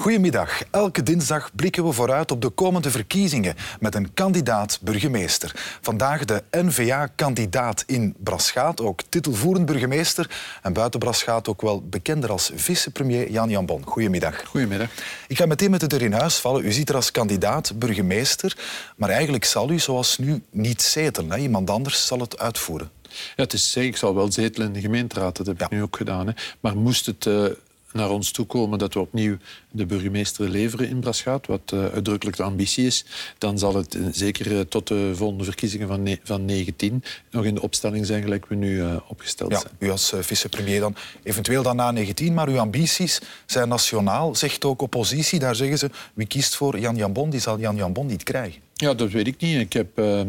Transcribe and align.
Goedemiddag. 0.00 0.62
Elke 0.70 1.02
dinsdag 1.02 1.50
blikken 1.54 1.84
we 1.84 1.92
vooruit 1.92 2.30
op 2.30 2.42
de 2.42 2.48
komende 2.48 2.90
verkiezingen 2.90 3.54
met 3.80 3.94
een 3.94 4.14
kandidaat-burgemeester. 4.14 5.78
Vandaag 5.80 6.24
de 6.24 6.42
N-VA-kandidaat 6.50 7.84
in 7.86 8.14
Braschaat, 8.18 8.80
ook 8.80 9.02
titelvoerend 9.08 9.66
burgemeester. 9.66 10.30
En 10.62 10.72
buiten 10.72 11.00
Braschaat 11.00 11.48
ook 11.48 11.62
wel 11.62 11.82
bekender 11.82 12.30
als 12.30 12.50
vicepremier 12.54 13.30
Jan 13.30 13.48
Jambon. 13.48 13.84
Goedemiddag. 13.86 14.44
Goedemiddag. 14.44 14.88
Ik 15.28 15.36
ga 15.36 15.46
meteen 15.46 15.70
met 15.70 15.80
het 15.80 15.92
er 15.92 16.02
in 16.02 16.12
huis 16.12 16.36
vallen. 16.36 16.64
U 16.64 16.72
ziet 16.72 16.88
er 16.88 16.94
als 16.94 17.10
kandidaat-burgemeester, 17.10 18.56
maar 18.96 19.10
eigenlijk 19.10 19.44
zal 19.44 19.70
u 19.70 19.78
zoals 19.78 20.18
nu 20.18 20.42
niet 20.50 20.82
zetelen. 20.82 21.30
Hè? 21.30 21.38
Iemand 21.38 21.70
anders 21.70 22.06
zal 22.06 22.18
het 22.20 22.38
uitvoeren. 22.38 22.90
Ja, 23.10 23.42
het 23.42 23.52
is 23.52 23.72
zeker, 23.72 23.88
ik 23.88 23.96
zal 23.96 24.14
wel 24.14 24.32
zetelen 24.32 24.66
in 24.66 24.72
de 24.72 24.80
gemeenteraad, 24.80 25.36
dat 25.36 25.46
heb 25.46 25.62
ik 25.62 25.70
nu 25.70 25.82
ook 25.82 25.96
gedaan. 25.96 26.26
Hè. 26.26 26.32
Maar 26.60 26.76
moest 26.76 27.06
het 27.06 27.24
uh, 27.24 27.44
naar 27.92 28.10
ons 28.10 28.30
toe 28.30 28.46
komen 28.46 28.78
dat 28.78 28.94
we 28.94 29.00
opnieuw 29.00 29.36
de 29.70 29.86
burgemeester 29.86 30.48
leveren 30.48 30.88
in 30.88 31.00
Braschaat, 31.00 31.46
wat 31.46 31.72
uh, 31.74 31.86
uitdrukkelijk 31.86 32.36
de 32.36 32.42
ambitie 32.42 32.86
is, 32.86 33.04
dan 33.38 33.58
zal 33.58 33.74
het 33.74 33.94
uh, 33.94 34.06
zeker 34.12 34.52
uh, 34.52 34.60
tot 34.60 34.88
de 34.88 35.10
volgende 35.14 35.44
verkiezingen 35.44 35.88
van, 35.88 36.18
van 36.22 36.44
19 36.44 37.04
nog 37.30 37.44
in 37.44 37.54
de 37.54 37.62
opstelling 37.62 38.06
zijn 38.06 38.22
gelijk 38.22 38.46
we 38.46 38.54
nu 38.54 38.82
opgesteld 39.08 39.50
ja, 39.50 39.58
zijn. 39.58 39.72
U 39.78 39.90
als 39.90 40.12
vicepremier 40.20 40.80
dan, 40.80 40.94
eventueel 41.22 41.62
dan 41.62 41.76
na 41.76 41.90
19, 41.90 42.34
maar 42.34 42.48
uw 42.48 42.58
ambities 42.58 43.20
zijn 43.46 43.68
nationaal, 43.68 44.34
zegt 44.34 44.64
ook 44.64 44.82
oppositie. 44.82 45.38
Daar 45.38 45.54
zeggen 45.54 45.78
ze, 45.78 45.90
wie 46.14 46.26
kiest 46.26 46.56
voor 46.56 46.78
Jan 46.78 46.96
Jambon, 46.96 47.30
die 47.30 47.40
zal 47.40 47.58
Jan 47.58 47.76
Jambon 47.76 48.06
niet 48.06 48.22
krijgen. 48.22 48.60
Ja, 48.80 48.94
dat 48.94 49.10
weet 49.10 49.26
ik 49.26 49.40
niet. 49.40 49.60
Ik 49.60 49.72
heb 49.72 49.98
uh, 49.98 50.22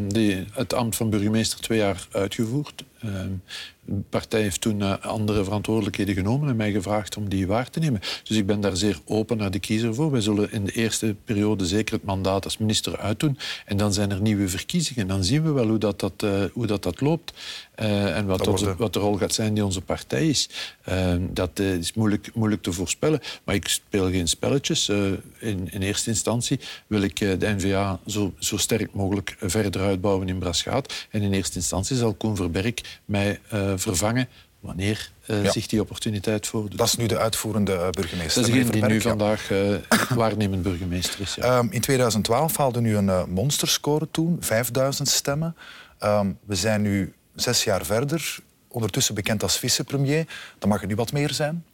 het 0.51 0.73
ambt 0.73 0.95
van 0.95 1.09
burgemeester 1.09 1.59
twee 1.59 1.77
jaar 1.77 2.07
uitgevoerd. 2.11 2.83
Uh, 3.05 3.11
de 3.91 4.03
partij 4.09 4.41
heeft 4.41 4.61
toen 4.61 4.79
uh, 4.79 4.97
andere 5.01 5.43
verantwoordelijkheden 5.43 6.15
genomen 6.15 6.49
en 6.49 6.55
mij 6.55 6.71
gevraagd 6.71 7.17
om 7.17 7.29
die 7.29 7.47
waar 7.47 7.69
te 7.69 7.79
nemen. 7.79 7.99
Dus 8.23 8.37
ik 8.37 8.45
ben 8.45 8.61
daar 8.61 8.77
zeer 8.77 8.99
open 9.05 9.37
naar 9.37 9.51
de 9.51 9.59
kiezer 9.59 9.95
voor. 9.95 10.11
Wij 10.11 10.21
zullen 10.21 10.51
in 10.51 10.65
de 10.65 10.71
eerste 10.71 11.15
periode 11.25 11.65
zeker 11.65 11.93
het 11.93 12.03
mandaat 12.03 12.43
als 12.43 12.57
minister 12.57 12.97
uitdoen. 12.97 13.37
En 13.65 13.77
dan 13.77 13.93
zijn 13.93 14.11
er 14.11 14.21
nieuwe 14.21 14.49
verkiezingen. 14.49 15.07
Dan 15.07 15.23
zien 15.23 15.43
we 15.43 15.51
wel 15.51 15.67
hoe 15.67 15.77
dat, 15.77 15.99
dat, 15.99 16.23
uh, 16.23 16.43
hoe 16.53 16.67
dat, 16.67 16.83
dat 16.83 17.01
loopt. 17.01 17.33
Uh, 17.79 18.17
en 18.17 18.25
wat, 18.25 18.47
onze, 18.47 18.75
wat 18.75 18.93
de 18.93 18.99
rol 18.99 19.17
gaat 19.17 19.33
zijn 19.33 19.53
die 19.53 19.65
onze 19.65 19.81
partij 19.81 20.27
is. 20.27 20.49
Uh, 20.89 21.13
dat 21.29 21.59
uh, 21.59 21.73
is 21.73 21.93
moeilijk, 21.93 22.31
moeilijk 22.33 22.61
te 22.61 22.71
voorspellen. 22.71 23.19
Maar 23.43 23.55
ik 23.55 23.67
speel 23.67 24.09
geen 24.09 24.27
spelletjes. 24.27 24.89
In, 24.89 25.71
in 25.71 25.81
eerste 25.81 26.09
instantie 26.09 26.59
wil 26.87 27.01
ik 27.01 27.17
de 27.17 27.55
NVA 27.57 27.99
zo, 28.05 28.33
zo 28.39 28.57
sterk 28.57 28.93
mogelijk 28.93 29.35
verder 29.39 29.81
uitbouwen 29.81 30.27
in 30.27 30.39
Braschaat. 30.39 30.93
En 31.09 31.21
in 31.21 31.33
eerste 31.33 31.55
instantie 31.55 31.95
zal 31.95 32.13
Koen 32.13 32.35
Verberg 32.35 32.73
mij 33.05 33.39
vervangen 33.81 34.27
wanneer 34.61 35.11
uh, 35.27 35.43
ja. 35.43 35.51
zich 35.51 35.67
die 35.67 35.81
opportuniteit 35.81 36.47
voordoet. 36.47 36.77
Dat 36.77 36.87
is 36.87 36.95
nu 36.95 37.05
de 37.05 37.17
uitvoerende 37.17 37.87
burgemeester. 37.91 38.41
Dat 38.41 38.49
is 38.49 38.55
degene 38.55 38.71
die 38.71 38.85
nu 38.85 38.93
ja. 38.93 39.01
vandaag 39.01 39.51
uh, 39.51 39.75
waarnemend 40.09 40.63
burgemeester 40.63 41.19
is. 41.19 41.35
Ja. 41.35 41.57
Um, 41.57 41.71
in 41.71 41.81
2012 41.81 42.57
haalde 42.57 42.81
u 42.81 42.95
een 42.95 43.05
uh, 43.05 43.23
monsterscore 43.23 44.07
toen, 44.11 44.37
5000 44.39 45.07
stemmen. 45.07 45.55
Um, 46.03 46.37
we 46.45 46.55
zijn 46.55 46.81
nu 46.81 47.13
zes 47.35 47.63
jaar 47.63 47.85
verder, 47.85 48.39
ondertussen 48.67 49.15
bekend 49.15 49.43
als 49.43 49.57
vicepremier. 49.57 50.25
Dan 50.59 50.69
mag 50.69 50.81
er 50.81 50.87
nu 50.87 50.95
wat 50.95 51.11
meer 51.11 51.33
zijn. 51.33 51.65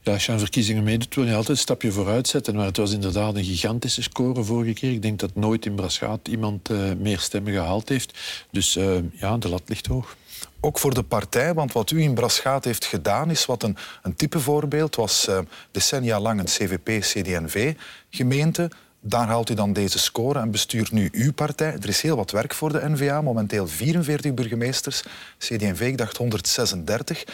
Ja, 0.00 0.12
als 0.12 0.26
je 0.26 0.32
aan 0.32 0.38
verkiezingen 0.38 0.82
meedoet, 0.82 1.14
wil 1.14 1.24
je 1.24 1.30
altijd 1.30 1.48
een 1.48 1.56
stapje 1.56 1.92
vooruit 1.92 2.28
zetten. 2.28 2.54
Maar 2.54 2.66
het 2.66 2.76
was 2.76 2.92
inderdaad 2.92 3.34
een 3.34 3.44
gigantische 3.44 4.02
score 4.02 4.44
vorige 4.44 4.72
keer. 4.72 4.92
Ik 4.92 5.02
denk 5.02 5.18
dat 5.18 5.34
nooit 5.34 5.66
in 5.66 5.74
Braschaat 5.74 6.28
iemand 6.28 6.68
meer 6.98 7.18
stemmen 7.18 7.52
gehaald 7.52 7.88
heeft. 7.88 8.18
Dus 8.50 8.78
ja, 9.12 9.38
de 9.38 9.48
lat 9.48 9.62
ligt 9.66 9.86
hoog. 9.86 10.16
Ook 10.60 10.78
voor 10.78 10.94
de 10.94 11.02
partij, 11.02 11.54
want 11.54 11.72
wat 11.72 11.90
u 11.90 12.02
in 12.02 12.14
Braschaat 12.14 12.64
heeft 12.64 12.84
gedaan 12.84 13.30
is 13.30 13.46
wat 13.46 13.62
een, 13.62 13.76
een 14.02 14.16
type 14.16 14.40
voorbeeld 14.40 14.96
was 14.96 15.28
uh, 15.28 15.38
decennia 15.70 16.20
lang 16.20 16.40
een 16.40 16.46
CVP-CDNV-gemeente. 16.46 18.70
Daar 19.00 19.26
haalt 19.26 19.50
u 19.50 19.54
dan 19.54 19.72
deze 19.72 19.98
score 19.98 20.38
en 20.38 20.50
bestuurt 20.50 20.92
nu 20.92 21.08
uw 21.12 21.32
partij. 21.32 21.72
Er 21.72 21.88
is 21.88 22.00
heel 22.00 22.16
wat 22.16 22.30
werk 22.30 22.54
voor 22.54 22.72
de 22.72 22.88
NVA, 22.88 23.20
momenteel 23.20 23.68
44 23.68 24.34
burgemeesters. 24.34 25.02
CD&V, 25.38 25.80
ik 25.80 25.98
dacht 25.98 26.16
136. 26.16 27.24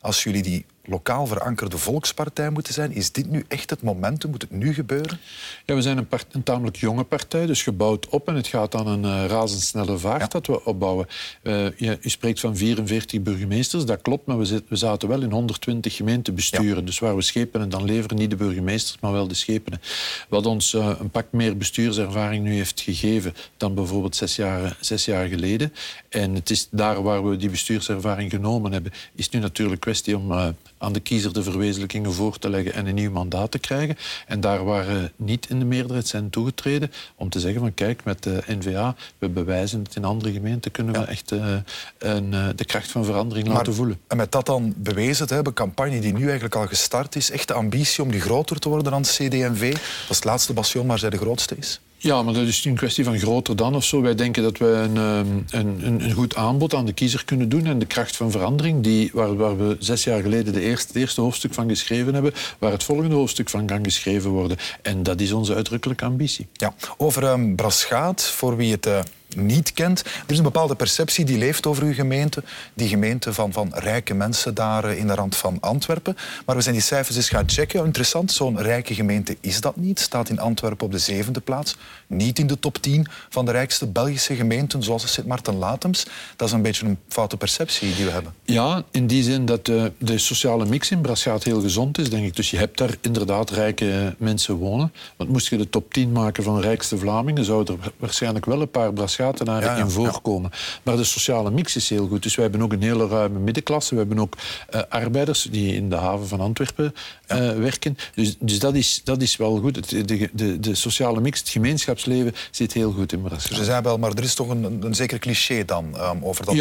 Als 0.00 0.22
jullie 0.22 0.42
die 0.42 0.66
lokaal 0.90 1.26
verankerde 1.26 1.78
volkspartij 1.78 2.50
moeten 2.50 2.74
zijn, 2.74 2.92
is 2.92 3.12
dit 3.12 3.30
nu 3.30 3.44
echt 3.48 3.70
het 3.70 3.82
momentum? 3.82 4.30
Moet 4.30 4.42
het 4.42 4.50
nu 4.50 4.74
gebeuren? 4.74 5.18
Ja, 5.66 5.74
we 5.74 5.82
zijn 5.82 5.98
een, 5.98 6.08
part, 6.08 6.26
een 6.30 6.42
tamelijk 6.42 6.76
jonge 6.76 7.04
partij, 7.04 7.46
dus 7.46 7.62
gebouwd 7.62 8.08
op. 8.08 8.28
En 8.28 8.34
het 8.34 8.46
gaat 8.46 8.74
aan 8.74 8.86
een 8.86 9.04
uh, 9.04 9.26
razendsnelle 9.26 9.98
vaart 9.98 10.20
ja. 10.20 10.26
dat 10.26 10.46
we 10.46 10.64
opbouwen. 10.64 11.06
Uh, 11.42 11.66
je, 11.76 11.98
u 12.00 12.08
spreekt 12.08 12.40
van 12.40 12.56
44 12.56 13.22
burgemeesters, 13.22 13.84
dat 13.84 14.02
klopt, 14.02 14.26
maar 14.26 14.38
we, 14.38 14.44
zit, 14.44 14.62
we 14.68 14.76
zaten 14.76 15.08
wel 15.08 15.22
in 15.22 15.30
120 15.30 15.96
gemeentebesturen. 15.96 16.76
Ja. 16.76 16.82
Dus 16.82 16.98
waar 16.98 17.16
we 17.16 17.22
schepenen 17.22 17.68
dan 17.68 17.84
leveren, 17.84 18.16
niet 18.16 18.30
de 18.30 18.36
burgemeesters, 18.36 19.00
maar 19.00 19.12
wel 19.12 19.28
de 19.28 19.34
schepenen. 19.34 19.80
Wat 20.28 20.46
ons 20.46 20.74
uh, 20.74 20.90
een 21.00 21.10
pak 21.10 21.26
meer 21.30 21.56
bestuurservaring 21.56 22.44
nu 22.44 22.54
heeft 22.54 22.80
gegeven 22.80 23.34
dan 23.56 23.74
bijvoorbeeld 23.74 24.16
zes 24.16 24.36
jaar, 24.36 24.76
zes 24.80 25.04
jaar 25.04 25.26
geleden. 25.26 25.72
En 26.08 26.34
het 26.34 26.50
is 26.50 26.68
daar 26.70 27.02
waar 27.02 27.28
we 27.28 27.36
die 27.36 27.50
bestuurservaring 27.50 28.30
genomen 28.30 28.72
hebben, 28.72 28.92
is 29.14 29.28
nu 29.28 29.40
natuurlijk 29.40 29.80
kwestie 29.80 30.16
om 30.16 30.54
aan 30.80 30.92
de 30.92 31.00
kiezer 31.00 31.32
de 31.32 31.42
verwezenlijkingen 31.42 32.12
voor 32.12 32.38
te 32.38 32.50
leggen 32.50 32.74
en 32.74 32.86
een 32.86 32.94
nieuw 32.94 33.10
mandaat 33.10 33.50
te 33.50 33.58
krijgen. 33.58 33.96
En 34.26 34.40
daar 34.40 34.64
waar 34.64 35.12
niet 35.16 35.48
in 35.48 35.58
de 35.58 35.64
meerderheid 35.64 36.06
zijn 36.06 36.30
toegetreden, 36.30 36.92
om 37.16 37.28
te 37.28 37.40
zeggen 37.40 37.60
van 37.60 37.74
kijk, 37.74 38.04
met 38.04 38.22
de 38.22 38.42
NVA, 38.46 38.94
we 39.18 39.28
bewijzen 39.28 39.82
het 39.82 39.96
in 39.96 40.04
andere 40.04 40.32
gemeenten, 40.32 40.70
kunnen 40.70 40.94
ja. 40.94 41.00
we 41.00 41.06
echt 41.06 41.32
uh, 41.32 41.56
een, 41.98 42.32
uh, 42.32 42.48
de 42.56 42.64
kracht 42.64 42.90
van 42.90 43.04
verandering 43.04 43.46
maar, 43.46 43.56
laten 43.56 43.74
voelen. 43.74 44.00
En 44.06 44.16
met 44.16 44.32
dat 44.32 44.46
dan 44.46 44.74
bewezen 44.76 45.26
te 45.26 45.34
hebben, 45.34 45.52
campagne 45.52 46.00
die 46.00 46.12
nu 46.12 46.24
eigenlijk 46.24 46.54
al 46.54 46.66
gestart 46.66 47.16
is, 47.16 47.30
echt 47.30 47.48
de 47.48 47.54
ambitie 47.54 48.02
om 48.02 48.10
die 48.10 48.20
groter 48.20 48.58
te 48.58 48.68
worden 48.68 48.92
dan 48.92 49.02
de 49.02 49.08
CD&V, 49.08 49.72
dat 49.72 49.80
is 50.10 50.16
het 50.16 50.24
laatste 50.24 50.52
bastion, 50.52 50.86
maar 50.86 50.98
zij 50.98 51.10
de 51.10 51.16
grootste 51.16 51.56
is? 51.56 51.80
Ja, 52.02 52.22
maar 52.22 52.34
dat 52.34 52.46
is 52.46 52.64
een 52.64 52.74
kwestie 52.74 53.04
van 53.04 53.18
groter 53.18 53.56
dan 53.56 53.74
of 53.74 53.84
zo. 53.84 54.00
Wij 54.00 54.14
denken 54.14 54.42
dat 54.42 54.58
we 54.58 54.66
een, 54.66 54.96
een, 54.96 55.46
een, 55.50 56.04
een 56.04 56.12
goed 56.12 56.36
aanbod 56.36 56.74
aan 56.74 56.86
de 56.86 56.92
kiezer 56.92 57.24
kunnen 57.24 57.48
doen 57.48 57.66
en 57.66 57.78
de 57.78 57.86
kracht 57.86 58.16
van 58.16 58.30
verandering, 58.30 58.82
die, 58.82 59.10
waar, 59.12 59.36
waar 59.36 59.58
we 59.58 59.76
zes 59.78 60.04
jaar 60.04 60.22
geleden 60.22 60.52
de 60.52 60.60
eerste, 60.60 60.86
het 60.86 60.96
eerste 60.96 61.20
hoofdstuk 61.20 61.54
van 61.54 61.68
geschreven 61.68 62.14
hebben, 62.14 62.32
waar 62.58 62.72
het 62.72 62.84
volgende 62.84 63.14
hoofdstuk 63.14 63.48
van 63.48 63.66
kan 63.66 63.84
geschreven 63.84 64.30
worden. 64.30 64.56
En 64.82 65.02
dat 65.02 65.20
is 65.20 65.32
onze 65.32 65.54
uitdrukkelijke 65.54 66.04
ambitie. 66.04 66.46
Ja, 66.52 66.74
over 66.96 67.24
um, 67.24 67.56
Braschaat, 67.56 68.22
voor 68.22 68.56
wie 68.56 68.72
het... 68.72 68.86
Uh 68.86 69.00
niet 69.36 69.72
kent. 69.72 70.00
Er 70.00 70.22
is 70.26 70.36
een 70.36 70.42
bepaalde 70.42 70.74
perceptie 70.74 71.24
die 71.24 71.38
leeft 71.38 71.66
over 71.66 71.82
uw 71.82 71.92
gemeente. 71.92 72.42
Die 72.74 72.88
gemeente 72.88 73.32
van, 73.32 73.52
van 73.52 73.72
rijke 73.74 74.14
mensen 74.14 74.54
daar 74.54 74.96
in 74.96 75.06
de 75.06 75.14
rand 75.14 75.36
van 75.36 75.56
Antwerpen. 75.60 76.16
Maar 76.46 76.56
we 76.56 76.62
zijn 76.62 76.74
die 76.74 76.84
cijfers 76.84 77.16
eens 77.16 77.28
gaan 77.28 77.48
checken. 77.48 77.84
Interessant, 77.84 78.32
zo'n 78.32 78.60
rijke 78.60 78.94
gemeente 78.94 79.36
is 79.40 79.60
dat 79.60 79.76
niet. 79.76 80.00
Staat 80.00 80.28
in 80.28 80.38
Antwerpen 80.38 80.86
op 80.86 80.92
de 80.92 80.98
zevende 80.98 81.40
plaats. 81.40 81.76
Niet 82.06 82.38
in 82.38 82.46
de 82.46 82.58
top 82.58 82.78
10 82.78 83.06
van 83.28 83.44
de 83.44 83.50
rijkste 83.50 83.86
Belgische 83.86 84.34
gemeenten, 84.34 84.82
zoals 84.82 85.02
de 85.02 85.08
Sint 85.08 85.26
Maarten-Latems. 85.26 86.06
Dat 86.36 86.48
is 86.48 86.54
een 86.54 86.62
beetje 86.62 86.86
een 86.86 86.98
foute 87.08 87.36
perceptie 87.36 87.94
die 87.94 88.04
we 88.04 88.10
hebben. 88.10 88.34
Ja, 88.44 88.82
in 88.90 89.06
die 89.06 89.22
zin 89.22 89.44
dat 89.44 89.66
de, 89.66 89.92
de 89.98 90.18
sociale 90.18 90.66
mix 90.66 90.90
in 90.90 91.00
Braschaat 91.00 91.44
heel 91.44 91.60
gezond 91.60 91.98
is, 91.98 92.10
denk 92.10 92.26
ik. 92.26 92.36
Dus 92.36 92.50
je 92.50 92.56
hebt 92.56 92.78
daar 92.78 92.94
inderdaad 93.00 93.50
rijke 93.50 94.14
mensen 94.18 94.54
wonen. 94.54 94.92
Want 95.16 95.30
moest 95.30 95.48
je 95.48 95.56
de 95.56 95.70
top 95.70 95.92
10 95.92 96.12
maken 96.12 96.42
van 96.42 96.60
rijkste 96.60 96.98
Vlamingen, 96.98 97.44
zouden 97.44 97.78
er 97.82 97.92
waarschijnlijk 97.96 98.44
wel 98.44 98.60
een 98.60 98.70
paar 98.70 98.92
Braschaat 98.92 99.18
ja, 99.20 99.60
ja, 99.60 99.76
in 99.76 99.90
voorkomen. 99.90 100.50
Maar 100.82 100.96
de 100.96 101.04
sociale 101.04 101.50
mix 101.50 101.76
is 101.76 101.88
heel 101.88 102.06
goed. 102.06 102.22
Dus 102.22 102.34
wij 102.34 102.44
hebben 102.44 102.62
ook 102.62 102.72
een 102.72 102.82
hele 102.82 103.08
ruime 103.08 103.38
middenklasse. 103.38 103.94
We 103.94 104.00
hebben 104.00 104.18
ook 104.18 104.36
uh, 104.74 104.80
arbeiders 104.88 105.42
die 105.50 105.74
in 105.74 105.90
de 105.90 105.96
haven 105.96 106.28
van 106.28 106.40
Antwerpen 106.40 106.94
uh, 107.28 107.36
werken. 107.52 107.96
Dus, 108.14 108.36
dus 108.38 108.58
dat, 108.58 108.74
is, 108.74 109.00
dat 109.04 109.22
is 109.22 109.36
wel 109.36 109.58
goed. 109.60 109.90
De, 109.90 110.04
de, 110.04 110.30
de, 110.32 110.60
de, 110.60 110.74
sociale 110.74 111.20
mix, 111.20 111.38
het 111.38 111.48
gemeenschapsleven 111.48 112.34
zit 112.50 112.72
heel 112.72 112.92
goed 112.92 113.12
in 113.12 113.22
Braschaat. 113.22 113.58
Ze 113.58 113.64
zijn 113.64 113.82
wel, 113.82 113.98
maar 113.98 114.10
er 114.10 114.22
is 114.22 114.34
toch 114.34 114.48
een, 114.48 114.82
een, 114.82 114.94
zeker 114.94 115.18
cliché 115.18 115.64
dan 115.64 115.84
um, 116.00 116.24
over 116.24 116.44
dat 116.44 116.54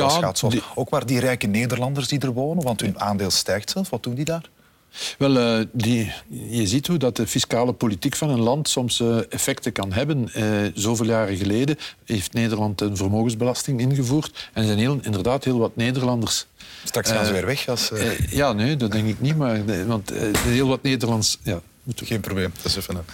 die... 0.49 0.61
Ook 0.75 0.89
waar 0.89 1.05
die 1.05 1.19
rijke 1.19 1.47
Nederlanders 1.47 2.07
die 2.07 2.19
er 2.19 2.33
wonen, 2.33 2.63
want 2.63 2.81
hun 2.81 2.99
aandeel 2.99 3.31
stijgt 3.31 3.69
zelf. 3.69 3.89
Wat 3.89 4.03
doen 4.03 4.13
die 4.13 4.25
daar? 4.25 4.49
Wel, 5.17 5.59
uh, 5.59 5.65
die, 5.71 6.11
je 6.49 6.67
ziet 6.67 6.87
hoe 6.87 6.97
dat 6.97 7.15
de 7.15 7.27
fiscale 7.27 7.73
politiek 7.73 8.15
van 8.15 8.29
een 8.29 8.39
land 8.39 8.69
soms 8.69 8.99
uh, 8.99 9.17
effecten 9.29 9.71
kan 9.71 9.93
hebben. 9.93 10.29
Uh, 10.37 10.71
zoveel 10.73 11.05
jaren 11.05 11.37
geleden 11.37 11.77
heeft 12.05 12.33
Nederland 12.33 12.81
een 12.81 12.97
vermogensbelasting 12.97 13.79
ingevoerd. 13.79 14.49
En 14.53 14.61
er 14.61 14.67
zijn 14.67 14.79
heel, 14.79 14.99
inderdaad 15.01 15.43
heel 15.43 15.59
wat 15.59 15.75
Nederlanders... 15.75 16.45
Straks 16.83 17.11
gaan 17.11 17.25
ze 17.25 17.31
weer 17.31 17.45
weg 17.45 17.67
als... 17.67 17.91
ja, 18.29 18.53
nee, 18.53 18.75
dat 18.75 18.91
denk 18.91 19.07
ik 19.07 19.21
niet. 19.21 19.35
Maar, 19.35 19.85
want 19.85 20.11
heel 20.37 20.67
wat 20.67 20.83
Nederlands... 20.83 21.37
Ja, 21.43 21.61
Geen 21.95 22.19
probleem, 22.19 22.51
dat 22.55 22.65
is 22.65 22.75
even... 22.75 23.05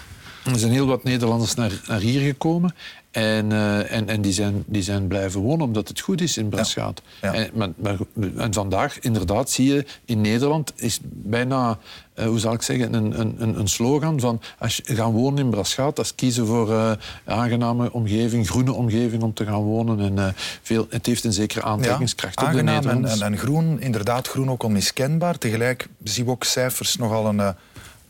Er 0.53 0.59
zijn 0.59 0.71
heel 0.71 0.85
wat 0.85 1.03
Nederlanders 1.03 1.53
naar, 1.53 1.81
naar 1.87 1.99
hier 1.99 2.21
gekomen. 2.21 2.75
En, 3.11 3.51
uh, 3.51 3.91
en, 3.91 4.09
en 4.09 4.21
die, 4.21 4.33
zijn, 4.33 4.63
die 4.65 4.83
zijn 4.83 5.07
blijven 5.07 5.41
wonen 5.41 5.65
omdat 5.65 5.87
het 5.87 5.99
goed 5.99 6.21
is 6.21 6.37
in 6.37 6.49
Braschaat. 6.49 7.01
Ja. 7.21 7.33
Ja. 7.33 7.39
En, 7.39 7.49
maar, 7.53 7.69
maar, 7.75 7.97
en 8.37 8.53
vandaag, 8.53 8.99
inderdaad, 8.99 9.49
zie 9.49 9.73
je 9.73 9.85
in 10.05 10.21
Nederland 10.21 10.73
is 10.75 10.99
bijna, 11.03 11.77
uh, 12.15 12.25
hoe 12.25 12.39
zal 12.39 12.53
ik 12.53 12.61
zeggen, 12.61 12.93
een, 12.93 13.19
een, 13.19 13.59
een 13.59 13.67
slogan 13.67 14.19
van 14.19 14.41
als 14.59 14.81
je 14.83 14.95
gaat 14.95 15.11
wonen 15.11 15.39
in 15.39 15.49
Braschaat, 15.49 15.95
dat 15.95 16.05
is 16.05 16.15
kiezen 16.15 16.45
voor 16.45 16.69
uh, 16.69 16.91
aangename 17.25 17.91
omgeving, 17.91 18.49
groene 18.49 18.73
omgeving 18.73 19.23
om 19.23 19.33
te 19.33 19.45
gaan 19.45 19.61
wonen. 19.61 20.17
En, 20.17 20.35
veel, 20.61 20.87
het 20.89 21.05
heeft 21.05 21.23
een 21.23 21.33
zekere 21.33 21.61
aantrekkingskracht 21.61 22.39
ja, 22.39 22.47
op 22.47 22.53
de 22.53 22.63
Nederlanders. 22.63 23.19
En, 23.19 23.25
en, 23.25 23.31
en 23.31 23.37
groen, 23.37 23.81
inderdaad 23.81 24.27
groen 24.27 24.49
ook 24.49 24.63
onmiskenbaar. 24.63 25.37
Tegelijk 25.37 25.87
zien 26.03 26.25
we 26.25 26.31
ook 26.31 26.43
cijfers 26.43 26.95
nogal 26.95 27.25
een 27.25 27.55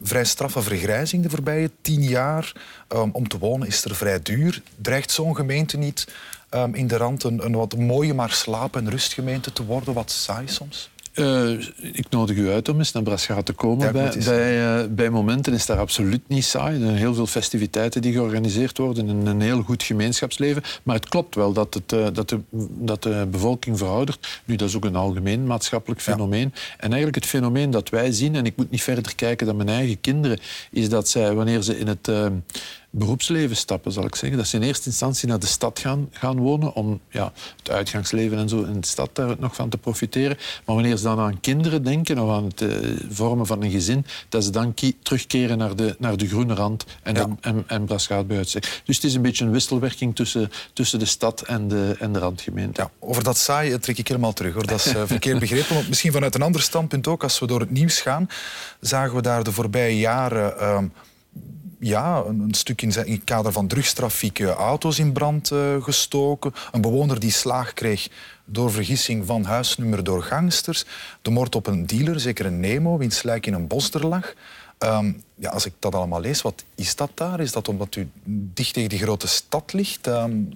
vrij 0.01 0.23
straffe 0.23 0.61
vergrijzing 0.61 1.23
de 1.23 1.29
voorbije 1.29 1.71
tien 1.81 2.03
jaar. 2.03 2.51
Um, 2.89 3.09
om 3.11 3.27
te 3.27 3.37
wonen 3.37 3.67
is 3.67 3.83
er 3.83 3.95
vrij 3.95 4.21
duur. 4.21 4.61
Dreigt 4.75 5.11
zo'n 5.11 5.35
gemeente 5.35 5.77
niet 5.77 6.07
um, 6.49 6.75
in 6.75 6.87
de 6.87 6.97
rand 6.97 7.23
een, 7.23 7.45
een 7.45 7.55
wat 7.55 7.77
mooie 7.77 8.13
maar 8.13 8.31
slaap- 8.31 8.75
en 8.75 8.89
rustgemeente 8.89 9.53
te 9.53 9.65
worden? 9.65 9.93
Wat 9.93 10.11
saai 10.11 10.47
soms? 10.47 10.89
Uh, 11.15 11.51
ik 11.81 12.09
nodig 12.09 12.37
u 12.37 12.49
uit 12.49 12.69
om 12.69 12.77
eens 12.77 12.91
naar 12.91 13.03
Braschaat 13.03 13.45
te 13.45 13.53
komen. 13.53 13.91
bij, 13.91 14.13
bij, 14.25 14.79
uh, 14.81 14.89
bij, 14.89 15.09
momenten 15.09 15.53
is 15.53 15.65
daar 15.65 15.77
absoluut 15.77 16.21
niet 16.27 16.45
saai. 16.45 16.75
Er 16.75 16.81
zijn 16.81 16.95
heel 16.95 17.13
veel 17.13 17.27
festiviteiten 17.27 18.01
die 18.01 18.13
georganiseerd 18.13 18.77
worden 18.77 19.09
en 19.09 19.25
een 19.25 19.41
heel 19.41 19.61
goed 19.61 19.83
gemeenschapsleven. 19.83 20.63
Maar 20.83 20.95
het 20.95 21.09
klopt 21.09 21.35
wel 21.35 21.53
dat, 21.53 21.73
het, 21.73 21.91
uh, 21.91 22.07
dat, 22.13 22.29
de, 22.29 22.39
dat 22.69 23.03
de 23.03 23.27
bevolking 23.31 23.77
veroudert. 23.77 24.41
Nu, 24.45 24.55
dat 24.55 24.69
is 24.69 24.75
ook 24.75 24.85
een 24.85 24.95
algemeen 24.95 25.45
maatschappelijk 25.45 26.01
fenomeen. 26.01 26.51
Ja. 26.53 26.61
En 26.77 26.87
eigenlijk 26.87 27.15
het 27.15 27.25
fenomeen 27.25 27.71
dat 27.71 27.89
wij 27.89 28.11
zien, 28.11 28.35
en 28.35 28.45
ik 28.45 28.55
moet 28.55 28.71
niet 28.71 28.83
verder 28.83 29.15
kijken 29.15 29.47
dan 29.47 29.55
mijn 29.55 29.69
eigen 29.69 30.01
kinderen, 30.01 30.39
is 30.71 30.89
dat 30.89 31.09
zij, 31.09 31.33
wanneer 31.33 31.61
ze 31.61 31.79
in 31.79 31.87
het 31.87 32.09
beroepsleven 32.97 33.55
stappen, 33.55 33.91
zal 33.91 34.05
ik 34.05 34.15
zeggen. 34.15 34.37
Dat 34.37 34.47
ze 34.47 34.55
in 34.55 34.63
eerste 34.63 34.89
instantie 34.89 35.27
naar 35.27 35.39
de 35.39 35.45
stad 35.45 35.79
gaan, 35.79 36.09
gaan 36.11 36.37
wonen 36.37 36.73
om 36.73 36.99
ja, 37.09 37.33
het 37.57 37.69
uitgangsleven 37.69 38.37
en 38.37 38.49
zo 38.49 38.63
in 38.63 38.79
de 38.79 38.87
stad 38.87 39.09
daar 39.13 39.35
nog 39.39 39.55
van 39.55 39.69
te 39.69 39.77
profiteren. 39.77 40.37
Maar 40.65 40.75
wanneer 40.75 40.97
ze 40.97 41.03
dan 41.03 41.19
aan 41.19 41.39
kinderen 41.39 41.83
denken 41.83 42.19
of 42.19 42.29
aan 42.29 42.45
het 42.45 42.61
uh, 42.61 42.97
vormen 43.09 43.45
van 43.45 43.63
een 43.63 43.71
gezin, 43.71 44.05
dat 44.29 44.43
ze 44.43 44.49
dan 44.49 44.73
terugkeren 45.03 45.57
naar 45.57 45.75
de, 45.75 45.95
naar 45.99 46.17
de 46.17 46.27
groene 46.27 46.53
rand 46.53 46.85
en, 47.03 47.15
ja. 47.15 47.27
en, 47.41 47.63
en 47.67 47.85
Braschaat 47.85 48.27
bij 48.27 48.37
uitstek. 48.37 48.81
Dus 48.85 48.95
het 48.95 49.05
is 49.05 49.13
een 49.13 49.21
beetje 49.21 49.45
een 49.45 49.51
wisselwerking 49.51 50.15
tussen, 50.15 50.51
tussen 50.73 50.99
de 50.99 51.05
stad 51.05 51.41
en 51.41 51.67
de, 51.67 51.95
en 51.99 52.13
de 52.13 52.19
randgemeente. 52.19 52.81
Ja, 52.81 52.91
over 52.99 53.23
dat 53.23 53.37
saai 53.37 53.79
trek 53.79 53.97
ik 53.97 54.07
helemaal 54.07 54.33
terug. 54.33 54.53
Hoor. 54.53 54.65
Dat 54.65 54.85
is 54.85 54.93
uh, 54.95 55.01
verkeerd 55.05 55.39
begrepen. 55.39 55.75
Want 55.75 55.87
misschien 55.87 56.11
vanuit 56.11 56.35
een 56.35 56.41
ander 56.41 56.61
standpunt 56.61 57.07
ook, 57.07 57.23
als 57.23 57.39
we 57.39 57.47
door 57.47 57.59
het 57.59 57.71
nieuws 57.71 58.01
gaan, 58.01 58.29
zagen 58.79 59.15
we 59.15 59.21
daar 59.21 59.43
de 59.43 59.51
voorbije 59.51 59.97
jaren... 59.97 60.53
Uh, 60.59 60.77
ja, 61.87 62.23
een, 62.27 62.53
stuk 62.53 62.81
in, 62.81 62.89
het 62.89 63.23
kader 63.23 63.51
van 63.51 63.67
drugstrafiek 63.67 64.41
auto's 64.41 64.99
in 64.99 65.11
brand 65.11 65.51
uh, 65.51 65.83
gestoken. 65.83 66.53
Een 66.71 66.81
bewoner 66.81 67.19
die 67.19 67.31
slaag 67.31 67.73
kreeg 67.73 68.07
door 68.45 68.71
vergissing 68.71 69.25
van 69.25 69.43
huisnummer 69.43 70.03
door 70.03 70.23
gangsters. 70.23 70.85
De 71.21 71.29
moord 71.29 71.55
op 71.55 71.67
een 71.67 71.85
dealer, 71.85 72.19
zeker 72.19 72.45
een 72.45 72.59
Nemo, 72.59 72.97
wiens 72.97 73.23
lijk 73.23 73.45
in 73.45 73.53
een 73.53 73.67
bos 73.67 73.93
er 73.93 74.07
lag. 74.07 74.33
Um, 74.79 75.23
ja, 75.35 75.49
als 75.49 75.65
ik 75.65 75.73
dat 75.79 75.95
allemaal 75.95 76.21
lees, 76.21 76.41
wat 76.41 76.63
is 76.75 76.95
dat 76.95 77.11
daar? 77.13 77.39
Is 77.39 77.51
dat 77.51 77.67
omdat 77.67 77.95
u 77.95 78.09
dicht 78.53 78.73
tegen 78.73 78.89
die 78.89 78.99
grote 78.99 79.27
stad 79.27 79.73
ligt? 79.73 80.07
Um... 80.07 80.53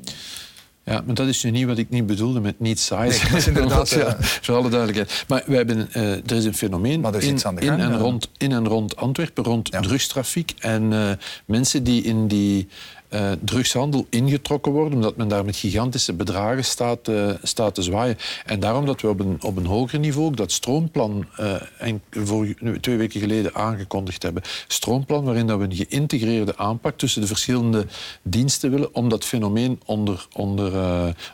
Ja, 0.89 1.01
maar 1.05 1.15
dat 1.15 1.27
is 1.27 1.43
nu 1.43 1.51
niet 1.51 1.65
wat 1.65 1.77
ik 1.77 1.89
niet 1.89 2.05
bedoelde 2.05 2.39
met 2.39 2.59
niet 2.59 2.79
saai. 2.79 3.09
Nee, 3.09 3.19
dat 3.19 3.37
is 3.37 3.47
inderdaad... 3.47 3.89
ja, 3.99 4.15
voor 4.19 4.55
alle 4.55 4.69
duidelijkheid. 4.69 5.25
Maar 5.27 5.43
wij 5.45 5.57
hebben, 5.57 5.89
uh, 5.95 6.11
er 6.11 6.31
is 6.31 6.45
een 6.45 6.53
fenomeen 6.53 7.05
is 7.15 7.23
in, 7.23 7.39
gang, 7.39 7.59
in, 7.59 7.79
en 7.79 7.97
rond, 7.97 8.29
in 8.37 8.51
en 8.51 8.67
rond 8.67 8.95
Antwerpen, 8.95 9.43
rond 9.43 9.69
ja. 9.71 9.79
drugstrafiek. 9.79 10.53
En 10.59 10.91
uh, 10.91 11.11
mensen 11.45 11.83
die 11.83 12.03
in 12.03 12.27
die 12.27 12.67
uh, 13.09 13.31
drugshandel 13.43 14.05
ingetrokken 14.09 14.71
worden, 14.71 14.93
omdat 14.93 15.17
men 15.17 15.27
daar 15.27 15.45
met 15.45 15.55
gigantische 15.55 16.13
bedragen 16.13 16.65
staat, 16.65 17.07
uh, 17.07 17.31
staat 17.43 17.75
te 17.75 17.81
zwaaien. 17.81 18.17
En 18.45 18.59
daarom 18.59 18.85
dat 18.85 19.01
we 19.01 19.07
op 19.07 19.19
een, 19.19 19.37
op 19.41 19.57
een 19.57 19.65
hoger 19.65 19.99
niveau 19.99 20.27
ook 20.27 20.37
dat 20.37 20.51
stroomplan 20.51 21.25
uh, 21.39 21.53
en 21.77 22.01
voor, 22.11 22.47
twee 22.81 22.97
weken 22.97 23.19
geleden 23.19 23.55
aangekondigd 23.55 24.23
hebben. 24.23 24.43
Stroomplan 24.67 25.23
waarin 25.23 25.47
dat 25.47 25.57
we 25.57 25.63
een 25.63 25.75
geïntegreerde 25.75 26.57
aanpak 26.57 26.97
tussen 26.97 27.21
de 27.21 27.27
verschillende 27.27 27.85
diensten 28.21 28.71
willen 28.71 28.95
om 28.95 29.09
dat 29.09 29.25
fenomeen 29.25 29.79
onder, 29.85 30.27
onder, 30.33 30.71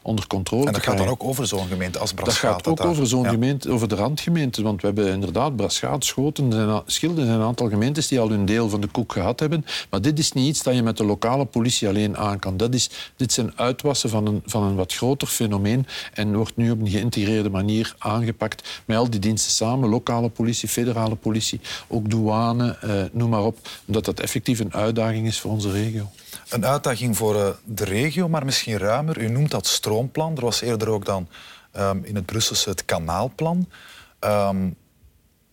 onder 0.01 0.27
controle 0.27 0.65
te 0.65 0.71
krijgen. 0.71 0.71
En 0.71 0.71
dat 0.71 0.83
gaat 0.83 0.97
dan 0.97 1.07
ook 1.07 1.23
over 1.23 1.47
zo'n 1.47 1.67
gemeente 1.67 1.99
als 1.99 2.13
Braschaat? 2.13 2.63
Dat 2.63 2.67
gaat 2.67 2.85
ook 2.85 2.91
over 2.91 3.07
zo'n 3.07 3.23
ja. 3.23 3.29
gemeente, 3.29 3.69
over 3.69 3.87
de 3.87 3.95
randgemeente. 3.95 4.61
Want 4.61 4.81
we 4.81 4.87
hebben 4.87 5.07
inderdaad 5.07 5.55
Braschaat, 5.55 6.05
Schoten, 6.05 6.83
Schilden 6.85 7.25
zijn 7.25 7.39
een 7.39 7.45
aantal 7.45 7.69
gemeentes 7.69 8.07
die 8.07 8.19
al 8.19 8.29
hun 8.29 8.45
deel 8.45 8.69
van 8.69 8.81
de 8.81 8.87
koek 8.87 9.11
gehad 9.11 9.39
hebben. 9.39 9.65
Maar 9.89 10.01
dit 10.01 10.19
is 10.19 10.31
niet 10.31 10.47
iets 10.47 10.63
dat 10.63 10.75
je 10.75 10.83
met 10.83 10.97
de 10.97 11.05
lokale 11.05 11.45
politie 11.45 11.63
politie 11.65 11.87
alleen 11.87 12.17
aan 12.17 12.39
kan. 12.39 12.57
Dat 12.57 12.73
is, 12.73 12.89
dit 13.15 13.33
zijn 13.33 13.51
uitwassen 13.55 14.09
van 14.09 14.27
een, 14.27 14.41
van 14.45 14.63
een 14.63 14.75
wat 14.75 14.93
groter 14.93 15.27
fenomeen 15.27 15.87
en 16.13 16.35
wordt 16.35 16.57
nu 16.57 16.71
op 16.71 16.79
een 16.79 16.89
geïntegreerde 16.89 17.49
manier 17.49 17.95
aangepakt 17.97 18.81
met 18.85 18.97
al 18.97 19.09
die 19.09 19.19
diensten 19.19 19.51
samen, 19.51 19.89
lokale 19.89 20.29
politie, 20.29 20.69
federale 20.69 21.15
politie, 21.15 21.61
ook 21.87 22.09
douane, 22.09 22.77
eh, 22.81 23.03
noem 23.11 23.29
maar 23.29 23.43
op, 23.43 23.57
omdat 23.85 24.05
dat 24.05 24.19
effectief 24.19 24.59
een 24.59 24.73
uitdaging 24.73 25.27
is 25.27 25.39
voor 25.39 25.51
onze 25.51 25.71
regio. 25.71 26.09
Een 26.49 26.65
uitdaging 26.65 27.17
voor 27.17 27.35
uh, 27.35 27.49
de 27.63 27.83
regio, 27.83 28.29
maar 28.29 28.45
misschien 28.45 28.77
ruimer. 28.77 29.21
U 29.21 29.29
noemt 29.29 29.51
dat 29.51 29.67
stroomplan. 29.67 30.35
Er 30.35 30.43
was 30.43 30.61
eerder 30.61 30.89
ook 30.89 31.05
dan 31.05 31.27
um, 31.77 32.03
in 32.03 32.15
het 32.15 32.25
Brusselse 32.25 32.69
het 32.69 32.85
kanaalplan. 32.85 33.69
Um, 34.19 34.75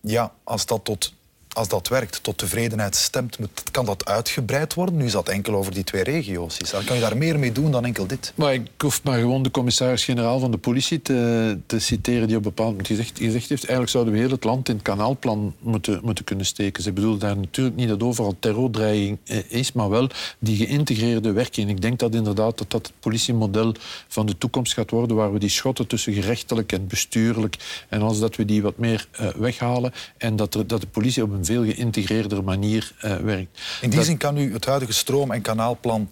ja, 0.01 0.31
als 0.43 0.65
dat 0.65 0.83
tot 0.83 1.13
als 1.53 1.67
dat 1.67 1.87
werkt, 1.87 2.23
tot 2.23 2.37
tevredenheid 2.37 2.95
stemt, 2.95 3.37
kan 3.71 3.85
dat 3.85 4.05
uitgebreid 4.05 4.73
worden? 4.73 4.97
Nu 4.97 5.05
is 5.05 5.11
dat 5.11 5.29
enkel 5.29 5.55
over 5.55 5.73
die 5.73 5.83
twee 5.83 6.03
regio's. 6.03 6.57
Dan 6.57 6.83
kan 6.83 6.95
je 6.95 7.01
daar 7.01 7.17
meer 7.17 7.39
mee 7.39 7.51
doen 7.51 7.71
dan 7.71 7.85
enkel 7.85 8.07
dit? 8.07 8.33
Maar 8.35 8.53
ik 8.53 8.67
hoef 8.77 9.03
maar 9.03 9.19
gewoon 9.19 9.43
de 9.43 9.51
commissaris-generaal 9.51 10.39
van 10.39 10.51
de 10.51 10.57
politie 10.57 11.01
te, 11.01 11.57
te, 11.65 11.79
citeren 11.79 12.27
die 12.27 12.37
op 12.37 12.43
bepaald 12.43 12.69
moment 12.69 12.87
gezegd, 12.87 13.17
heeft 13.17 13.49
eigenlijk 13.49 13.89
zouden 13.89 14.13
we 14.13 14.19
heel 14.19 14.29
het 14.29 14.43
land 14.43 14.69
in 14.69 14.75
het 14.75 14.83
kanaalplan 14.83 15.55
moeten, 15.59 15.99
moeten 16.03 16.23
kunnen 16.23 16.45
steken. 16.45 16.83
Ze 16.83 16.91
bedoelen 16.91 17.19
daar 17.19 17.37
natuurlijk 17.37 17.75
niet 17.75 17.87
dat 17.87 18.03
overal 18.03 18.35
terrordreiging 18.39 19.17
eh, 19.23 19.37
is, 19.47 19.71
maar 19.71 19.89
wel 19.89 20.09
die 20.39 20.57
geïntegreerde 20.57 21.31
werking. 21.31 21.69
Ik 21.69 21.81
denk 21.81 21.99
dat 21.99 22.15
inderdaad 22.15 22.57
dat 22.57 22.71
dat 22.71 22.87
het 22.87 22.99
politiemodel 22.99 23.73
van 24.07 24.25
de 24.25 24.37
toekomst 24.37 24.73
gaat 24.73 24.89
worden, 24.89 25.15
waar 25.15 25.33
we 25.33 25.39
die 25.39 25.49
schotten 25.49 25.87
tussen 25.87 26.13
gerechtelijk 26.13 26.71
en 26.71 26.87
bestuurlijk 26.87 27.85
en 27.89 28.01
als 28.01 28.19
dat 28.19 28.35
we 28.35 28.45
die 28.45 28.61
wat 28.61 28.77
meer 28.77 29.07
uh, 29.21 29.27
weghalen 29.27 29.93
en 30.17 30.35
dat, 30.35 30.51
dat 30.67 30.81
de 30.81 30.87
politie 30.87 31.23
op 31.23 31.31
een 31.31 31.42
veel 31.45 31.63
geïntegreerder 31.63 32.43
manier 32.43 32.91
uh, 33.05 33.15
werkt. 33.15 33.61
In 33.81 33.89
die 33.89 34.03
zin 34.03 34.17
kan 34.17 34.37
u 34.37 34.53
het 34.53 34.65
huidige 34.65 34.93
stroom- 34.93 35.31
en 35.31 35.41
kanaalplan 35.41 36.09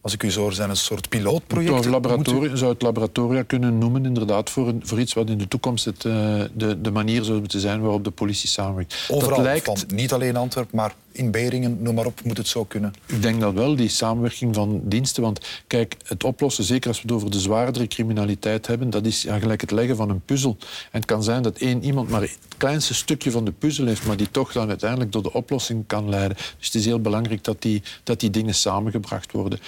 als 0.00 0.12
ik 0.12 0.22
u 0.22 0.30
zo 0.30 0.40
hoor, 0.40 0.52
zijn 0.52 0.70
een 0.70 0.76
soort 0.76 1.08
pilootproject. 1.08 1.86
U... 2.28 2.56
zou 2.56 2.72
het 2.72 2.82
laboratoria 2.82 3.42
kunnen 3.42 3.78
noemen, 3.78 4.04
inderdaad, 4.04 4.50
voor, 4.50 4.68
een, 4.68 4.80
voor 4.84 5.00
iets 5.00 5.12
wat 5.12 5.28
in 5.28 5.38
de 5.38 5.48
toekomst 5.48 5.84
het, 5.84 6.04
uh, 6.04 6.14
de, 6.54 6.80
de 6.80 6.90
manier 6.90 7.24
zou 7.24 7.38
moeten 7.38 7.60
zijn 7.60 7.80
waarop 7.80 8.04
de 8.04 8.10
politie 8.10 8.48
samenwerkt. 8.48 9.06
Overal, 9.08 9.36
dat 9.36 9.46
lijkt... 9.46 9.64
van, 9.64 9.78
niet 9.88 10.12
alleen 10.12 10.36
Antwerpen, 10.36 10.76
maar 10.76 10.94
in 11.12 11.30
Beringen, 11.30 11.82
noem 11.82 11.94
maar 11.94 12.06
op, 12.06 12.24
moet 12.24 12.36
het 12.36 12.48
zo 12.48 12.64
kunnen? 12.64 12.92
Ik 13.06 13.22
denk 13.22 13.40
dat 13.40 13.54
wel, 13.54 13.76
die 13.76 13.88
samenwerking 13.88 14.54
van 14.54 14.80
diensten. 14.84 15.22
Want 15.22 15.40
kijk, 15.66 15.96
het 16.04 16.24
oplossen, 16.24 16.64
zeker 16.64 16.88
als 16.88 16.96
we 16.96 17.02
het 17.02 17.12
over 17.12 17.30
de 17.30 17.40
zwaardere 17.40 17.86
criminaliteit 17.86 18.66
hebben, 18.66 18.90
dat 18.90 19.06
is 19.06 19.22
ja, 19.22 19.38
gelijk 19.38 19.60
het 19.60 19.70
leggen 19.70 19.96
van 19.96 20.10
een 20.10 20.20
puzzel. 20.24 20.56
En 20.60 21.00
het 21.00 21.04
kan 21.04 21.22
zijn 21.22 21.42
dat 21.42 21.58
één 21.58 21.84
iemand 21.84 22.08
maar 22.08 22.20
het 22.20 22.38
kleinste 22.56 22.94
stukje 22.94 23.30
van 23.30 23.44
de 23.44 23.52
puzzel 23.52 23.86
heeft, 23.86 24.06
maar 24.06 24.16
die 24.16 24.30
toch 24.30 24.52
dan 24.52 24.68
uiteindelijk 24.68 25.10
tot 25.10 25.24
de 25.24 25.32
oplossing 25.32 25.84
kan 25.86 26.08
leiden. 26.08 26.36
Dus 26.36 26.66
het 26.66 26.74
is 26.74 26.84
heel 26.84 27.00
belangrijk 27.00 27.44
dat 27.44 27.62
die, 27.62 27.82
dat 28.02 28.20
die 28.20 28.30
dingen 28.30 28.54
samengebracht 28.54 29.32
worden. 29.32 29.58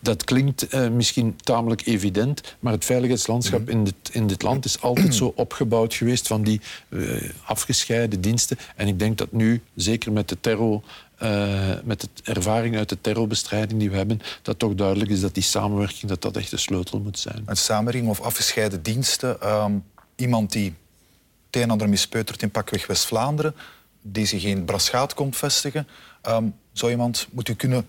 Dat 0.00 0.24
klinkt 0.24 0.68
eh, 0.68 0.88
misschien 0.88 1.36
tamelijk 1.36 1.86
evident, 1.86 2.56
maar 2.60 2.72
het 2.72 2.84
veiligheidslandschap 2.84 3.60
mm. 3.60 3.68
in, 3.68 3.84
dit, 3.84 3.94
in 4.12 4.26
dit 4.26 4.42
land 4.42 4.64
is 4.64 4.80
altijd 4.80 5.14
zo 5.14 5.32
opgebouwd 5.36 5.94
geweest 5.94 6.26
van 6.26 6.42
die 6.42 6.60
uh, 6.88 7.30
afgescheiden 7.44 8.20
diensten. 8.20 8.58
En 8.76 8.88
ik 8.88 8.98
denk 8.98 9.18
dat 9.18 9.32
nu, 9.32 9.60
zeker 9.74 10.12
met 10.12 10.28
de 10.28 10.36
terror 10.40 10.82
uh, 11.22 11.68
met 11.84 12.00
de 12.00 12.08
ervaring 12.22 12.76
uit 12.76 12.88
de 12.88 13.00
terrorbestrijding 13.00 13.80
die 13.80 13.90
we 13.90 13.96
hebben, 13.96 14.20
dat 14.42 14.58
toch 14.58 14.74
duidelijk 14.74 15.10
is 15.10 15.20
dat 15.20 15.34
die 15.34 15.42
samenwerking 15.42 16.10
dat 16.10 16.22
dat 16.22 16.36
echt 16.36 16.50
de 16.50 16.56
sleutel 16.56 17.00
moet 17.00 17.18
zijn. 17.18 17.42
Een 17.46 17.56
samenwerking 17.56 18.08
of 18.08 18.20
afgescheiden 18.20 18.82
diensten. 18.82 19.48
Um, 19.48 19.84
iemand 20.16 20.52
die 20.52 20.64
het 20.64 21.56
een 21.56 21.62
en 21.62 21.70
ander 21.70 21.88
mispeutert 21.88 22.42
in 22.42 22.50
pakweg 22.50 22.86
West-Vlaanderen, 22.86 23.54
die 24.02 24.26
zich 24.26 24.44
in 24.44 24.64
Braschaat 24.64 25.14
komt 25.14 25.36
vestigen. 25.36 25.88
Um, 26.28 26.54
zou 26.72 26.90
iemand, 26.90 27.28
moet 27.30 27.48
u 27.48 27.54
kunnen 27.54 27.86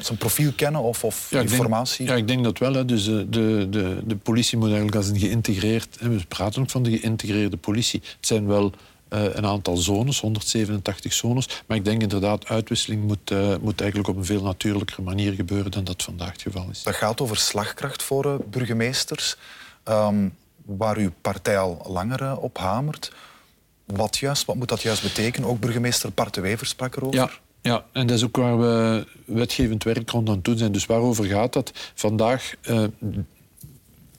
zijn 0.00 0.18
profiel 0.18 0.52
kennen 0.52 0.80
of, 0.80 1.04
of 1.04 1.30
ja, 1.30 1.40
informatie? 1.40 2.06
Denk, 2.06 2.08
ja, 2.10 2.22
ik 2.22 2.28
denk 2.28 2.44
dat 2.44 2.58
wel. 2.58 2.74
Hè. 2.74 2.84
Dus 2.84 3.04
de, 3.04 3.28
de, 3.28 3.66
de, 3.70 4.00
de 4.04 4.16
politie 4.16 4.58
moet 4.58 4.66
eigenlijk 4.66 4.96
als 4.96 5.08
een 5.08 5.18
geïntegreerd... 5.18 5.96
We 6.00 6.20
praten 6.28 6.62
ook 6.62 6.70
van 6.70 6.82
de 6.82 6.98
geïntegreerde 6.98 7.56
politie. 7.56 8.00
Het 8.16 8.26
zijn 8.26 8.46
wel 8.46 8.72
uh, 9.10 9.34
een 9.34 9.46
aantal 9.46 9.76
zones, 9.76 10.20
187 10.20 11.12
zones. 11.12 11.62
Maar 11.66 11.76
ik 11.76 11.84
denk 11.84 12.02
inderdaad, 12.02 12.46
uitwisseling 12.46 13.02
moet, 13.06 13.30
uh, 13.30 13.56
moet 13.60 13.80
eigenlijk 13.80 14.10
op 14.10 14.16
een 14.16 14.24
veel 14.24 14.42
natuurlijkere 14.42 15.02
manier 15.02 15.32
gebeuren 15.32 15.70
dan 15.70 15.84
dat 15.84 16.02
vandaag 16.02 16.32
het 16.32 16.42
geval 16.42 16.66
is. 16.70 16.82
Dat 16.82 16.94
gaat 16.94 17.20
over 17.20 17.36
slagkracht 17.36 18.02
voor 18.02 18.26
uh, 18.26 18.34
burgemeesters, 18.50 19.36
um, 19.84 20.34
waar 20.64 20.96
uw 20.96 21.10
partij 21.20 21.58
al 21.58 21.86
langer 21.88 22.36
op 22.36 22.58
hamert. 22.58 23.12
Wat 23.84 24.18
juist, 24.18 24.44
wat 24.44 24.56
moet 24.56 24.68
dat 24.68 24.82
juist 24.82 25.02
betekenen? 25.02 25.48
Ook 25.48 25.60
burgemeester 25.60 26.12
Bart 26.12 26.34
de 26.34 26.40
Wever 26.40 26.66
sprak 26.66 26.96
erover. 26.96 27.20
Ja. 27.20 27.30
Ja, 27.60 27.84
en 27.92 28.06
dat 28.06 28.16
is 28.16 28.24
ook 28.24 28.36
waar 28.36 28.58
we 28.58 29.06
wetgevend 29.24 29.84
werk 29.84 30.10
rond 30.10 30.28
aan 30.28 30.34
het 30.34 30.44
doen 30.44 30.58
zijn. 30.58 30.72
Dus 30.72 30.86
waarover 30.86 31.24
gaat 31.24 31.52
dat? 31.52 31.72
Vandaag 31.94 32.54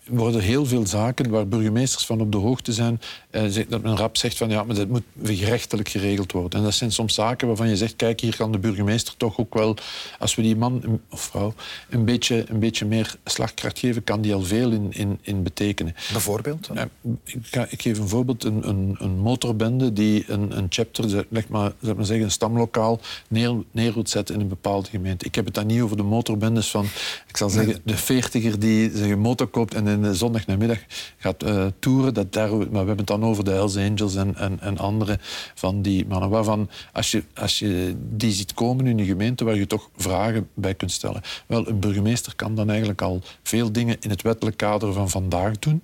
worden 0.10 0.42
heel 0.42 0.66
veel 0.66 0.88
zaken 0.88 1.30
waar 1.30 1.48
burgemeesters 1.48 2.06
van 2.06 2.22
op 2.22 2.32
de 2.32 2.38
hoogte 2.38 2.74
zijn, 2.74 3.02
eh, 3.30 3.44
dat 3.70 3.82
men 3.82 3.98
rap 3.98 4.18
zegt 4.18 4.38
van 4.38 4.50
ja, 4.50 4.64
maar 4.64 4.76
dat 4.76 4.88
moet 4.88 5.04
gerechtelijk 5.24 5.90
geregeld 5.90 6.32
worden. 6.32 6.60
En 6.60 6.66
dat 6.66 6.74
zijn 6.74 6.92
soms 6.92 7.14
zaken 7.14 7.48
waarvan 7.48 7.70
je 7.70 7.78
zegt, 7.78 7.96
kijk, 7.96 8.20
hier 8.20 8.36
kan 8.36 8.52
de 8.52 8.58
burgemeester 8.58 9.18
toch 9.18 9.38
ook 9.38 9.54
wel, 9.54 9.76
als 10.20 10.36
we 10.36 10.42
die 10.42 10.56
man 10.56 11.00
of 11.10 11.22
vrouw 11.22 11.54
een 11.90 12.06
beetje, 12.06 12.46
een 12.48 12.60
beetje 12.60 12.86
meer 12.86 13.16
slagkracht 13.24 13.80
geven, 13.80 14.04
kan 14.04 14.22
die 14.22 14.34
al 14.34 14.42
veel 14.42 14.72
in, 14.72 14.88
in, 14.90 15.20
in 15.22 15.44
betekenen. 15.44 15.96
Bijvoorbeeld? 16.12 16.70
Ja, 16.74 16.90
ik, 17.24 17.38
ga, 17.42 17.68
ik, 17.70 17.82
geef 17.82 18.00
een 18.00 18.08
voorbeeld, 18.08 18.44
een, 18.44 18.68
een, 18.68 18.96
een 19.00 19.20
motorbende 19.20 19.94
die 19.94 20.24
een, 20.28 20.58
een 20.58 20.66
chapter, 20.70 21.26
leg 21.30 21.48
maar, 21.48 21.72
zeg 21.82 21.96
maar 21.96 22.06
zeggen, 22.06 22.26
een 22.26 22.32
stamlokaal 22.32 23.00
neer, 23.28 23.56
neer 23.72 23.92
moet 23.96 24.10
zetten 24.10 24.36
in 24.36 24.42
een 24.42 24.48
bepaalde 24.48 24.90
gemeente. 24.90 25.26
Ik 25.26 25.36
heb 25.36 25.46
het 25.46 25.54
dan 25.54 25.66
niet 25.66 25.82
over 25.82 25.98
de 25.98 26.04
motorbendes 26.04 26.70
van, 26.70 26.86
ik 27.28 27.38
zal 27.38 27.50
zeggen, 27.50 27.82
de 27.84 27.98
veertiger 27.98 28.60
die 28.60 29.04
een 29.04 29.20
motor 29.20 29.48
koopt 29.48 29.74
en 29.74 29.86
de 30.01 30.16
zondagnamiddag 30.16 30.80
gaat 31.18 31.44
uh, 31.44 31.66
toeren. 31.80 32.13
Dat 32.13 32.34
daar, 32.34 32.50
maar 32.50 32.68
we 32.70 32.77
hebben 32.77 32.98
het 32.98 33.08
dan 33.08 33.24
over 33.24 33.44
de 33.44 33.51
Hells 33.51 33.77
Angels 33.77 34.16
en, 34.16 34.36
en, 34.36 34.60
en 34.60 34.77
andere 34.77 35.20
van 35.56 35.82
die 35.82 36.06
mannen. 36.08 36.30
Waarvan, 36.30 36.70
als 36.94 37.12
je, 37.12 37.24
als 37.36 37.60
je 37.60 37.96
die 38.00 38.32
ziet 38.32 38.54
komen 38.54 38.88
in 38.88 38.98
je 38.98 39.06
gemeente, 39.06 39.44
waar 39.44 39.56
je 39.56 39.68
toch 39.68 39.89
vragen 39.96 40.50
bij 40.54 40.75
kunt 40.75 40.92
stellen. 40.92 41.22
Wel, 41.48 41.68
een 41.68 41.80
burgemeester 41.80 42.36
kan 42.36 42.56
dan 42.56 42.70
eigenlijk 42.70 43.01
al 43.01 43.22
veel 43.44 43.72
dingen 43.72 43.98
in 44.00 44.10
het 44.10 44.22
wettelijk 44.22 44.58
kader 44.58 44.94
van 44.94 45.10
vandaag 45.10 45.60
doen. 45.60 45.82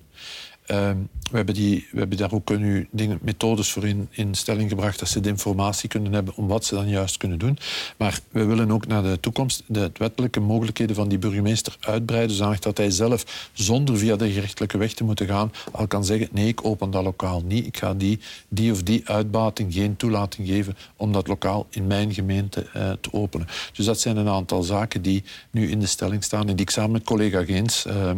Ehm, 0.66 0.96
we, 1.30 1.36
hebben 1.36 1.54
die, 1.54 1.86
we 1.90 1.98
hebben 1.98 2.18
daar 2.18 2.32
ook 2.32 2.58
nu 2.58 2.88
methodes 3.20 3.70
voor 3.70 3.86
in, 3.86 4.08
in 4.10 4.34
stelling 4.34 4.68
gebracht 4.68 4.98
dat 4.98 5.08
ze 5.08 5.20
de 5.20 5.28
informatie 5.28 5.88
kunnen 5.88 6.12
hebben 6.12 6.36
om 6.36 6.46
wat 6.46 6.64
ze 6.64 6.74
dan 6.74 6.88
juist 6.88 7.16
kunnen 7.16 7.38
doen. 7.38 7.58
Maar 7.96 8.20
we 8.30 8.44
willen 8.44 8.70
ook 8.70 8.86
naar 8.86 9.02
de 9.02 9.20
toekomst 9.20 9.62
de 9.66 9.90
wettelijke 9.96 10.40
mogelijkheden 10.40 10.96
van 10.96 11.08
die 11.08 11.18
burgemeester 11.18 11.76
uitbreiden, 11.80 12.36
zodat 12.36 12.62
dat 12.62 12.76
hij 12.76 12.90
zelf, 12.90 13.50
zonder 13.52 13.98
via 13.98 14.16
de 14.16 14.30
gerechtelijke 14.30 14.78
weg 14.78 14.92
te 14.92 15.04
moeten 15.04 15.26
gaan, 15.26 15.52
al 15.72 15.86
kan 15.86 16.04
zeggen, 16.04 16.28
nee, 16.32 16.48
ik 16.48 16.64
open 16.64 16.90
dat 16.90 17.04
lokaal 17.04 17.42
niet. 17.46 17.66
Ik 17.66 17.76
ga 17.76 17.94
die, 17.94 18.20
die 18.48 18.72
of 18.72 18.82
die 18.82 19.08
uitbating 19.08 19.72
geen 19.72 19.96
toelating 19.96 20.48
geven 20.48 20.76
om 20.96 21.12
dat 21.12 21.26
lokaal 21.26 21.66
in 21.70 21.86
mijn 21.86 22.14
gemeente 22.14 22.66
uh, 22.76 22.92
te 23.00 23.12
openen. 23.12 23.46
Dus 23.72 23.86
dat 23.86 24.00
zijn 24.00 24.16
een 24.16 24.28
aantal 24.28 24.62
zaken 24.62 25.02
die 25.02 25.24
nu 25.50 25.70
in 25.70 25.80
de 25.80 25.86
stelling 25.86 26.24
staan 26.24 26.48
en 26.48 26.56
die 26.56 26.66
ik 26.66 26.70
samen 26.70 26.92
met 26.92 27.04
collega 27.04 27.44
Geens... 27.44 27.86
Uh, 27.86 28.10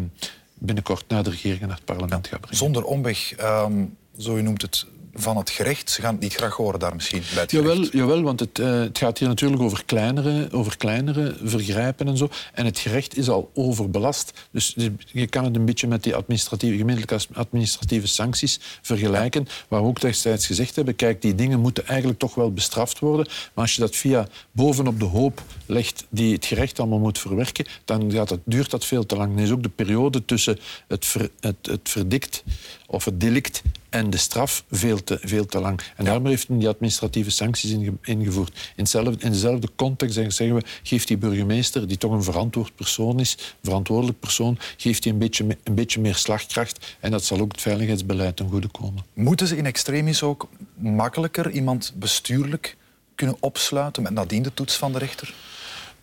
binnenkort 0.59 1.05
naar 1.09 1.23
de 1.23 1.31
regering 1.31 1.61
en 1.61 1.69
naar 1.69 1.77
het 1.77 1.85
parlement 1.85 2.27
gaat 2.27 2.41
brengen. 2.41 2.57
Zonder 2.57 2.85
omweg, 2.85 3.35
um, 3.41 3.97
zo 4.19 4.37
u 4.37 4.43
noemt 4.43 4.63
het, 4.63 4.87
van 5.17 5.37
het 5.37 5.51
gerecht. 5.51 5.91
Ze 5.91 6.01
gaan 6.01 6.13
het 6.13 6.23
niet 6.23 6.35
graag 6.35 6.55
horen 6.57 6.81
daar 6.81 6.95
misschien 6.95 7.23
bij 7.35 7.43
het 7.43 7.51
jawel, 7.51 7.83
jawel, 7.83 8.23
want 8.23 8.41
het, 8.41 8.59
uh, 8.59 8.81
het, 8.81 8.99
gaat 8.99 9.19
hier 9.19 9.29
natuurlijk 9.29 9.63
over 9.63 9.85
kleinere, 9.85 10.49
over 10.53 10.77
kleinere 10.77 11.37
vergrijpen 11.43 12.09
en 12.09 12.17
zo. 12.17 12.29
En 12.53 12.65
het 12.65 12.79
gerecht 12.79 13.17
is 13.17 13.29
al 13.29 13.51
overbelast. 13.55 14.33
Dus 14.51 14.77
je 15.13 15.27
kan 15.27 15.45
het 15.45 15.57
een 15.57 15.65
beetje 15.65 15.87
met 15.87 16.03
die 16.03 16.15
administratieve, 16.15 16.77
gemeentelijke 16.77 17.27
administratieve 17.33 18.07
sancties 18.07 18.61
vergelijken. 18.83 19.45
Ja. 19.47 19.53
Waar 19.69 19.83
we 19.83 19.89
ook 19.89 20.01
destijds 20.01 20.47
gezegd 20.47 20.77
hebben, 20.77 20.97
kijk, 20.97 21.23
die 21.23 21.35
dingen 21.35 21.61
moeten 21.61 21.87
eigenlijk 21.87 22.19
toch 22.19 22.35
wel 22.35 22.53
bestraft 22.53 22.99
worden. 22.99 23.27
Maar 23.27 23.65
als 23.65 23.75
je 23.75 23.81
dat 23.81 23.97
via 23.97 24.27
bovenop 24.53 24.99
de 24.99 25.05
hoop 25.05 25.43
legt 25.67 26.05
die 26.09 26.35
het 26.35 26.47
gerecht 26.47 26.79
allemaal 26.79 26.99
moet 26.99 27.19
verwerken, 27.19 27.67
dan 27.85 28.13
gaat 28.13 28.39
duurt 28.45 28.71
dat 28.71 28.85
veel 28.85 29.07
te 29.07 29.17
lang. 29.17 29.35
Dan 29.35 29.45
is 29.45 29.51
ook 29.51 29.63
de 29.63 29.69
periode 29.69 30.25
tussen 30.25 30.59
het, 30.89 31.05
ver, 31.07 31.31
het, 31.41 31.57
het 31.63 31.89
verdikt 31.89 32.45
of 32.87 33.05
het 33.05 33.21
delict 33.21 33.63
en 33.97 34.11
de 34.11 34.17
straf 34.17 34.65
veel 34.71 35.05
te, 35.05 35.19
veel 35.23 35.47
te 35.47 35.61
lang. 35.61 35.81
En 35.97 36.05
daarom 36.05 36.27
heeft 36.27 36.49
men 36.49 36.59
die 36.59 36.69
administratieve 36.69 37.31
sancties 37.31 37.77
ingevoerd. 38.03 38.73
In, 38.77 38.87
in 39.19 39.31
dezelfde 39.31 39.69
context 39.77 40.15
zeggen 40.15 40.55
we, 40.55 40.63
geeft 40.83 41.09
die 41.09 41.17
burgemeester, 41.17 41.89
die 41.89 41.97
toch 41.97 42.13
een 42.13 42.23
verantwoord 42.23 42.75
persoon 42.75 43.21
is, 43.21 43.39
verantwoordelijk 43.63 44.21
persoon, 44.21 44.59
geeft 44.77 45.05
hij 45.05 45.13
een 45.13 45.19
beetje, 45.19 45.57
een 45.65 45.75
beetje 45.75 46.01
meer 46.01 46.15
slagkracht 46.15 46.97
en 47.01 47.11
dat 47.11 47.25
zal 47.25 47.41
ook 47.41 47.53
het 47.53 47.61
veiligheidsbeleid 47.61 48.37
ten 48.37 48.49
goede 48.49 48.69
komen. 48.69 49.05
Moeten 49.13 49.47
ze 49.47 49.57
in 49.57 49.67
extremis 49.67 50.23
ook 50.23 50.49
makkelijker 50.75 51.51
iemand 51.51 51.93
bestuurlijk 51.97 52.77
kunnen 53.15 53.37
opsluiten 53.41 54.03
met 54.03 54.13
nadien 54.13 54.43
de 54.43 54.55
toets 54.55 54.77
van 54.77 54.93
de 54.93 54.99
rechter? 54.99 55.35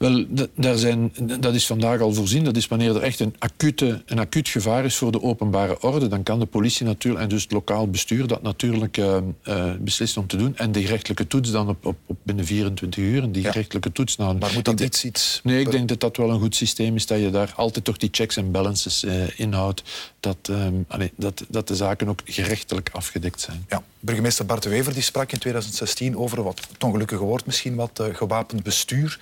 Wel, 0.04 0.26
daar 0.56 0.78
zijn, 0.78 1.14
dat 1.40 1.54
is 1.54 1.66
vandaag 1.66 2.02
al 2.02 2.14
voorzien. 2.14 2.44
Dat 2.44 2.58
is 2.58 2.68
wanneer 2.68 2.96
er 2.96 3.02
echt 3.02 3.20
een, 3.20 3.36
acute, 3.40 4.04
een 4.06 4.20
acuut 4.20 4.50
gevaar 4.50 4.86
is 4.86 4.96
voor 4.96 5.12
de 5.12 5.22
openbare 5.22 5.82
orde. 5.82 6.08
Dan 6.08 6.24
kan 6.24 6.40
de 6.40 6.46
politie 6.46 6.86
natuurlijk, 6.86 7.24
en 7.24 7.30
dus 7.30 7.44
het 7.44 7.52
lokaal 7.52 7.90
bestuur, 7.90 8.28
dat 8.28 8.42
natuurlijk 8.42 8.98
uh, 8.98 9.18
uh, 9.44 9.72
beslissen 9.80 10.22
om 10.22 10.28
te 10.28 10.38
doen. 10.38 10.58
En 10.58 10.72
die 10.72 10.86
gerechtelijke 10.86 11.28
toets 11.28 11.52
dan 11.52 11.70
op, 11.70 11.86
op, 11.86 11.98
op 12.06 12.18
binnen 12.24 12.46
24 12.46 13.04
uur. 13.04 13.24
En 13.24 13.32
die 13.32 13.44
ja. 13.44 13.52
gerechtelijke 13.52 13.92
toets 13.92 14.16
nou, 14.16 14.38
Maar 14.38 14.54
moet 14.54 14.66
dat 14.66 14.80
iets, 14.80 15.06
iets... 15.06 15.40
Nee, 15.44 15.60
ik 15.60 15.72
denk 15.72 15.88
dat 15.88 16.00
dat 16.00 16.18
wel 16.18 16.30
een 16.30 16.40
goed 16.40 16.56
systeem 16.56 16.96
is. 16.96 17.06
Dat 17.06 17.20
je 17.20 17.30
daar 17.30 17.54
altijd 17.56 17.86
toch 17.86 17.98
die 17.98 18.10
checks 18.12 18.38
en 18.38 18.52
balances 18.52 19.04
uh, 19.04 19.40
inhoudt. 19.40 19.84
Dat, 20.20 20.38
um, 20.50 20.86
allez, 20.88 21.10
dat, 21.16 21.44
dat 21.50 21.68
de 21.68 21.76
zaken 21.76 22.08
ook 22.08 22.20
gerechtelijk 22.26 22.90
afgedekt 22.94 23.42
zijn. 23.42 23.66
Ja. 23.70 23.84
Burgemeester 24.00 24.46
Bart 24.46 24.64
de 24.64 24.70
Wever 24.70 24.94
die 24.94 25.04
sprak 25.04 25.32
in 25.32 25.40
2016 25.40 26.18
over 26.18 26.44
wat 26.44 26.60
het 26.72 26.84
ongelukkige 26.84 27.24
woord 27.24 27.46
misschien 27.46 27.76
wat 27.76 28.04
gewapend 28.14 28.64
bestuur. 28.64 29.20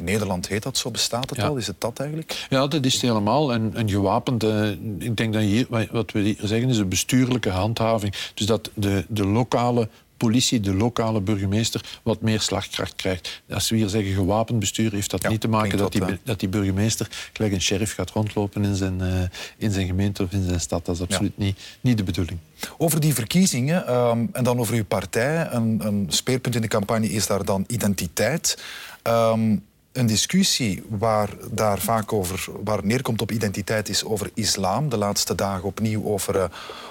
In 0.00 0.06
Nederland 0.06 0.48
heet 0.48 0.62
dat 0.62 0.76
zo, 0.76 0.90
bestaat 0.90 1.30
het 1.30 1.42
al? 1.42 1.56
Is 1.56 1.66
het 1.66 1.80
dat 1.80 1.98
eigenlijk? 1.98 2.46
Ja, 2.50 2.66
dat 2.66 2.84
is 2.84 2.92
het 2.92 3.02
helemaal. 3.02 3.52
En, 3.52 3.70
en 3.74 3.90
gewapend, 3.90 4.44
uh, 4.44 4.70
ik 4.98 5.16
denk 5.16 5.32
dat 5.32 5.42
hier, 5.42 5.66
wat 5.90 6.12
we 6.12 6.20
hier 6.20 6.36
zeggen, 6.42 6.68
is 6.68 6.78
een 6.78 6.88
bestuurlijke 6.88 7.50
handhaving. 7.50 8.14
Dus 8.34 8.46
dat 8.46 8.70
de, 8.74 9.04
de 9.08 9.26
lokale 9.26 9.88
politie, 10.16 10.60
de 10.60 10.74
lokale 10.74 11.20
burgemeester, 11.20 11.98
wat 12.02 12.20
meer 12.20 12.40
slagkracht 12.40 12.96
krijgt. 12.96 13.42
Als 13.50 13.70
we 13.70 13.76
hier 13.76 13.88
zeggen 13.88 14.12
gewapend 14.12 14.58
bestuur, 14.58 14.92
heeft 14.92 15.10
dat 15.10 15.28
niet 15.28 15.40
te 15.40 15.48
maken 15.48 15.78
dat, 15.78 15.92
die, 15.92 16.02
dat 16.22 16.40
die 16.40 16.48
burgemeester 16.48 17.08
gelijk 17.32 17.52
een 17.52 17.62
sheriff 17.62 17.94
gaat 17.94 18.10
rondlopen 18.10 18.64
in 18.64 18.74
zijn, 18.74 19.00
uh, 19.00 19.22
in 19.56 19.72
zijn 19.72 19.86
gemeente 19.86 20.22
of 20.22 20.32
in 20.32 20.44
zijn 20.46 20.60
stad. 20.60 20.86
Dat 20.86 20.94
is 20.94 21.00
absoluut 21.00 21.32
ja. 21.36 21.44
niet, 21.44 21.58
niet 21.80 21.96
de 21.96 22.04
bedoeling. 22.04 22.38
Over 22.78 23.00
die 23.00 23.14
verkiezingen 23.14 23.94
um, 23.94 24.28
en 24.32 24.44
dan 24.44 24.58
over 24.58 24.74
uw 24.74 24.84
partij. 24.84 25.48
Een, 25.50 25.80
een 25.86 26.06
speerpunt 26.08 26.54
in 26.54 26.62
de 26.62 26.68
campagne 26.68 27.10
is 27.10 27.26
daar 27.26 27.44
dan 27.44 27.64
identiteit. 27.66 28.62
Um, 29.02 29.68
een 29.92 30.06
discussie 30.06 30.82
waar 30.88 31.28
daar 31.50 31.78
vaak 31.78 32.12
over 32.12 32.46
waar 32.64 32.84
neerkomt 32.84 33.20
op 33.20 33.32
identiteit 33.32 33.88
is 33.88 34.04
over 34.04 34.30
islam. 34.34 34.88
De 34.88 34.96
laatste 34.96 35.34
dagen 35.34 35.64
opnieuw 35.64 36.04
over 36.04 36.36
uh, 36.36 36.44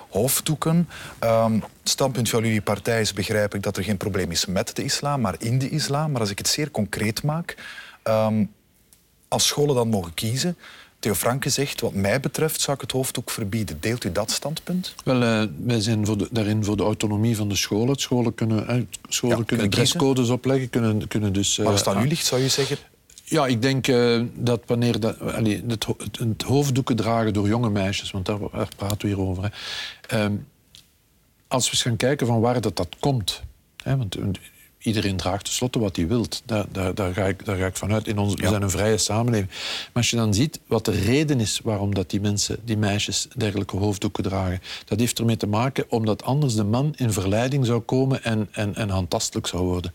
hoofddoeken. 0.10 0.90
Um, 1.20 1.64
standpunt 1.84 2.30
van 2.30 2.44
jullie 2.44 2.62
partij 2.62 3.02
is 3.02 3.14
begrijp 3.14 3.56
ik 3.56 3.64
dat 3.64 3.78
er 3.78 3.84
geen 3.84 3.98
probleem 3.98 4.32
is 4.32 4.46
met 4.46 4.76
de 4.76 4.84
islam, 4.84 5.22
maar 5.22 5.36
in 5.38 5.60
de 5.60 5.70
islam. 5.70 6.12
Maar 6.12 6.22
als 6.22 6.30
ik 6.30 6.38
het 6.38 6.48
zeer 6.48 6.72
concreet 6.72 7.24
maak, 7.24 7.58
um, 8.04 8.54
als 9.28 9.48
scholen 9.48 9.76
dan 9.76 9.88
mogen 9.90 10.14
kiezen, 10.14 10.58
Theo 11.00 11.14
Franke 11.14 11.50
zegt, 11.50 11.82
wat 11.82 11.94
mij 11.94 12.20
betreft 12.20 12.62
zou 12.62 12.76
ik 12.76 12.82
het 12.82 12.92
hoofddoek 12.92 13.30
verbieden. 13.30 13.78
Deelt 13.80 14.04
u 14.04 14.12
dat 14.12 14.32
standpunt? 14.32 14.96
Wel, 15.04 15.22
uh, 15.22 15.44
wij 15.64 15.82
zijn 15.82 16.06
voor 16.06 16.18
de, 16.18 16.28
daarin 16.32 16.64
voor 16.64 16.78
de 16.78 16.84
autonomie 16.84 17.36
van 17.36 17.50
de 17.50 17.56
scholen. 17.56 17.96
Scholen 17.96 18.36
kunnen, 18.36 18.78
uh, 18.78 18.84
scholen 19.10 19.38
ja, 19.38 19.44
kunnen 19.44 19.70
dresscodes 19.70 20.30
opleggen. 20.30 20.70
Kunnen, 20.70 21.08
kunnen 21.08 21.34
dus, 21.34 21.58
uh, 21.58 21.64
maar 21.64 21.74
als 21.74 21.86
het 21.86 21.96
aan 21.96 22.04
u 22.04 22.08
ligt, 22.08 22.26
zou 22.26 22.42
je 22.42 22.50
zeggen... 22.50 22.78
Ja, 23.24 23.48
ik 23.48 23.62
denk 23.62 23.86
dat 24.34 24.62
wanneer 24.66 25.00
dat, 25.00 25.22
allee, 25.22 25.64
het, 25.68 25.86
het, 25.86 26.20
het, 26.20 26.42
hoofddoeken 26.42 26.96
dragen 26.96 27.34
door 27.34 27.48
jonge 27.48 27.70
meisjes, 27.70 28.12
want 28.12 28.26
daar, 28.26 28.40
daar 28.52 28.70
praten 28.76 29.02
we 29.02 29.08
hier 29.08 29.20
over. 29.20 29.54
Um, 30.14 30.48
als 31.48 31.66
we 31.66 31.72
eens 31.72 31.82
gaan 31.82 31.98
kijken 31.98 32.28
van 32.28 32.40
waar 32.40 32.62
dat, 32.62 32.78
dat 32.78 32.96
komt. 33.00 33.42
Hè, 33.84 33.98
want 33.98 34.18
iedereen 34.80 35.18
draagt 35.18 35.46
tenslotte 35.46 35.80
wat 35.80 35.96
hij 35.96 36.08
wilt. 36.08 36.42
Daar, 36.46 36.66
daar, 36.72 36.94
daar, 36.96 37.14
ga 37.14 37.26
ik, 37.26 37.46
daar 37.46 37.58
ga 37.58 37.66
ik 37.66 37.76
vanuit. 37.76 38.08
In 38.08 38.16
ja. 38.20 38.26
We 38.26 38.48
zijn 38.48 38.62
een 38.62 38.70
vrije 38.70 38.98
samenleving. 38.98 39.50
Maar 39.50 39.90
als 39.94 40.10
je 40.10 40.16
dan 40.16 40.34
ziet 40.34 40.60
wat 40.68 40.86
de 40.86 40.92
reden 40.92 41.40
is 41.40 41.60
waarom 41.64 41.94
dat 41.94 42.10
die 42.10 42.22
mensen, 42.22 42.58
die 42.64 42.78
meisjes, 42.78 43.28
dergelijke 43.36 43.78
hoofddoeken 43.78 44.24
dragen, 44.24 44.62
dat 44.86 45.00
heeft 45.00 45.20
ermee 45.20 45.38
te 45.38 45.48
maken 45.48 45.86
omdat 45.90 46.24
anders 46.24 46.56
de 46.56 46.64
man 46.64 46.94
in 46.98 47.14
verleiding 47.14 47.66
zou 47.66 47.80
komen 47.80 48.24
en, 48.24 48.48
en, 48.52 48.76
en 48.76 48.90
handtastelijk 48.90 49.48
zou 49.48 49.64
worden 49.64 49.94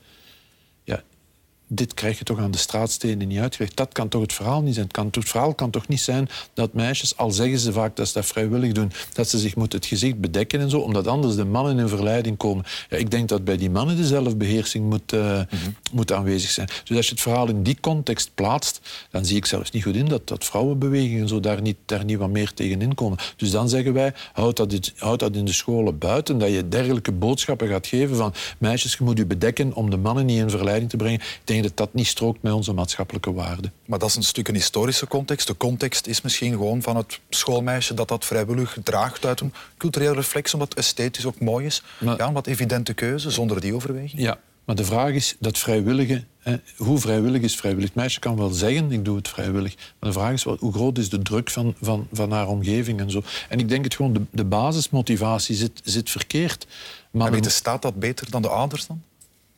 dit 1.67 1.95
krijg 1.95 2.19
je 2.19 2.25
toch 2.25 2.39
aan 2.39 2.51
de 2.51 2.59
straatstenen 2.59 3.29
niet 3.29 3.39
uitgelegd. 3.39 3.77
Dat 3.77 3.93
kan 3.93 4.09
toch 4.09 4.23
het 4.23 4.33
verhaal 4.33 4.63
niet 4.63 4.75
zijn. 4.75 4.87
Het, 4.87 4.95
kan, 4.95 5.09
het 5.11 5.29
verhaal 5.29 5.55
kan 5.55 5.71
toch 5.71 5.89
niet 5.89 6.01
zijn 6.01 6.29
dat 6.55 6.73
meisjes, 6.73 7.17
al 7.17 7.31
zeggen 7.31 7.59
ze 7.59 7.73
vaak 7.73 7.97
dat 7.97 8.07
ze 8.07 8.13
dat 8.13 8.27
vrijwillig 8.27 8.73
doen, 8.73 8.93
dat 9.13 9.29
ze 9.29 9.39
zich 9.39 9.57
moeten 9.57 9.79
het 9.79 9.89
gezicht 9.89 10.21
bedekken 10.21 10.61
en 10.61 10.71
zo, 10.71 10.79
omdat 10.79 11.07
anders 11.07 11.35
de 11.35 11.45
mannen 11.45 11.79
in 11.79 11.89
verleiding 11.89 12.37
komen. 12.37 12.65
Ja, 12.91 12.97
ik 12.97 13.11
denk 13.11 13.29
dat 13.29 13.45
bij 13.45 13.57
die 13.57 13.71
mannen 13.71 13.97
de 13.97 14.07
zelfbeheersing 14.07 14.91
moet, 14.91 15.13
uh, 15.13 15.21
mm 15.21 15.47
-hmm. 15.49 15.77
moet 15.93 16.13
aanwezig 16.13 16.51
zijn. 16.51 16.69
Dus 16.85 16.97
als 16.97 17.07
je 17.07 17.13
het 17.13 17.21
verhaal 17.21 17.49
in 17.49 17.63
die 17.63 17.77
context 17.81 18.31
plaatst, 18.35 18.81
dan 19.11 19.25
zie 19.25 19.37
ik 19.37 19.47
zelfs 19.47 19.71
niet 19.71 19.83
goed 19.83 19.97
in 19.97 20.09
dat, 20.09 20.29
dat 20.29 20.45
vrouwenbewegingen 20.45 21.29
zo 21.29 21.41
daar 21.41 21.61
niet, 21.61 21.77
daar 21.85 22.05
niet 22.05 22.19
wat 22.19 22.31
meer 22.31 22.53
tegenin 22.55 22.95
komen. 22.95 23.19
Dus 23.37 23.51
dan 23.51 23.69
zeggen 23.69 23.93
wij, 23.93 24.13
houd 24.33 24.57
dat, 24.57 24.93
houd 24.97 25.19
dat 25.19 25.37
in 25.37 25.45
de 25.45 25.53
scholen 25.53 25.99
buiten, 25.99 26.39
dat 26.39 26.51
je 26.51 26.69
dergelijke 26.69 27.13
boodschappen 27.13 27.69
gaat 27.69 27.87
geven 27.87 28.17
van 28.17 28.35
meisjes, 28.59 28.93
je 28.93 29.05
moet 29.05 29.19
je 29.19 29.27
bedekken 29.27 29.75
om 29.75 29.91
de 29.91 29.97
mannen 29.97 30.27
niet 30.27 30.39
in 30.39 30.51
verleiding 30.51 30.91
te 30.91 30.97
brengen. 30.97 31.21
Ik 31.21 31.47
denk 31.63 31.77
dat 31.77 31.87
dat 31.87 31.95
niet 31.95 32.07
strookt 32.07 32.43
met 32.43 32.53
onze 32.53 32.73
maatschappelijke 32.73 33.33
waarden. 33.33 33.73
Maar 33.87 33.99
dat 33.99 34.09
is 34.09 34.17
een 34.17 34.23
stuk 34.23 34.49
een 34.49 34.55
historische 34.55 35.07
context. 35.07 35.47
De 35.47 35.57
context 35.57 36.07
is 36.07 36.21
misschien 36.21 36.53
gewoon 36.53 36.83
van 36.83 36.97
het 36.97 37.21
schoolmeisje 37.29 37.95
dat 37.95 38.09
dat 38.09 38.25
vrijwillig 38.25 38.77
draagt 38.83 39.27
uit 39.27 39.41
een 39.41 39.53
culturele 39.77 40.15
reflex, 40.15 40.55
omdat 40.55 40.69
het 40.69 40.79
esthetisch 40.79 41.27
ook 41.27 41.41
mooi 41.41 41.67
is. 41.67 41.83
Maar, 42.01 42.17
ja, 42.17 42.27
een 42.27 42.33
wat 42.33 42.47
evidente 42.47 42.95
keuze, 42.95 43.31
zonder 43.31 43.61
die 43.61 43.75
overweging. 43.75 44.23
Ja, 44.23 44.39
maar 44.65 44.77
de 44.77 44.85
vraag 44.85 45.13
is, 45.13 45.37
dat 45.39 45.59
vrijwillige 45.59 46.25
hoe 46.77 46.99
vrijwillig 46.99 47.43
is 47.43 47.57
vrijwillig? 47.57 47.89
Het 47.89 47.97
meisje 47.97 48.21
kan 48.21 48.37
wel 48.37 48.51
zeggen, 48.51 48.93
ik 48.93 49.05
doe 49.05 49.17
het 49.17 49.29
vrijwillig. 49.29 49.75
Maar 49.77 50.11
de 50.11 50.19
vraag 50.19 50.33
is, 50.33 50.45
wel, 50.45 50.57
hoe 50.61 50.73
groot 50.73 50.99
is 50.99 51.09
de 51.09 51.23
druk 51.23 51.51
van, 51.51 51.75
van, 51.81 52.09
van 52.13 52.31
haar 52.31 52.49
omgeving 52.49 53.01
en 53.01 53.11
zo? 53.11 53.23
En 53.49 53.59
ik 53.59 53.69
denk 53.69 53.85
het 53.85 53.95
gewoon, 53.95 54.13
de, 54.13 54.21
de 54.31 54.45
basismotivatie 54.45 55.57
zit, 55.57 55.81
zit 55.85 56.11
verkeerd. 56.11 56.67
Maar 57.11 57.33
en 57.33 57.43
de 57.43 57.49
staat 57.49 57.83
dat 57.83 57.99
beter 57.99 58.31
dan 58.31 58.43
de 58.43 58.49
ouders 58.49 58.87
dan? 58.87 59.03